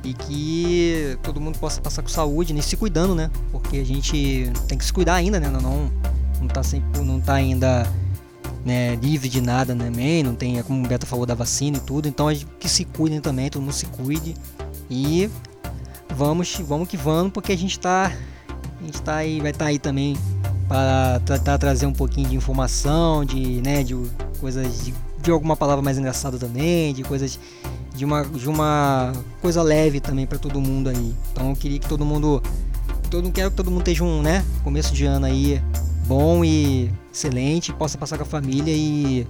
[0.03, 2.59] e que todo mundo possa passar com saúde, né?
[2.59, 3.29] e se cuidando, né?
[3.51, 5.49] Porque a gente tem que se cuidar ainda, né?
[5.49, 5.91] Não
[6.39, 7.87] não, tá sempre não tá ainda
[8.65, 12.07] né, livre de nada também, não tem, como o Beto falou da vacina e tudo,
[12.07, 12.27] então
[12.59, 14.35] que se cuidem também, todo mundo se cuide
[14.89, 15.29] e
[16.09, 18.11] vamos, vamos que vamos, porque a gente está
[18.81, 20.17] a gente tá aí, vai estar tá aí também
[20.67, 23.95] para tentar trazer um pouquinho de informação, de, né, de
[24.39, 27.39] coisas de, de alguma palavra mais engraçada também, de coisas
[27.95, 31.15] de uma, de uma coisa leve também para todo mundo aí.
[31.31, 32.41] Então eu queria que todo mundo
[33.09, 35.61] todo quero que todo mundo esteja um, né, começo de ano aí
[36.05, 39.27] bom e excelente, possa passar com a família e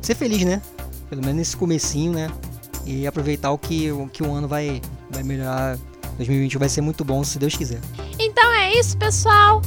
[0.00, 0.60] ser feliz, né?
[1.08, 2.30] Pelo menos nesse comecinho, né?
[2.86, 4.80] E aproveitar o que o, que o ano vai,
[5.10, 5.78] vai melhorar.
[6.16, 7.80] 2021 vai ser muito bom, se Deus quiser.
[8.18, 9.62] Então é isso, pessoal.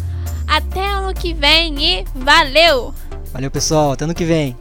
[0.47, 2.93] Até ano que vem e valeu!
[3.33, 3.91] Valeu, pessoal.
[3.91, 4.55] Até ano que vem.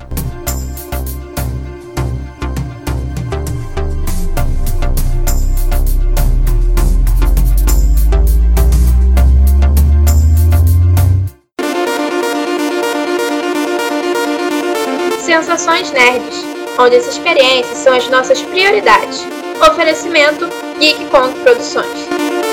[15.57, 16.45] Sensações Nerds,
[16.79, 19.27] onde as experiências são as nossas prioridades.
[19.67, 21.07] Oferecimento Geek
[21.43, 22.46] Produções.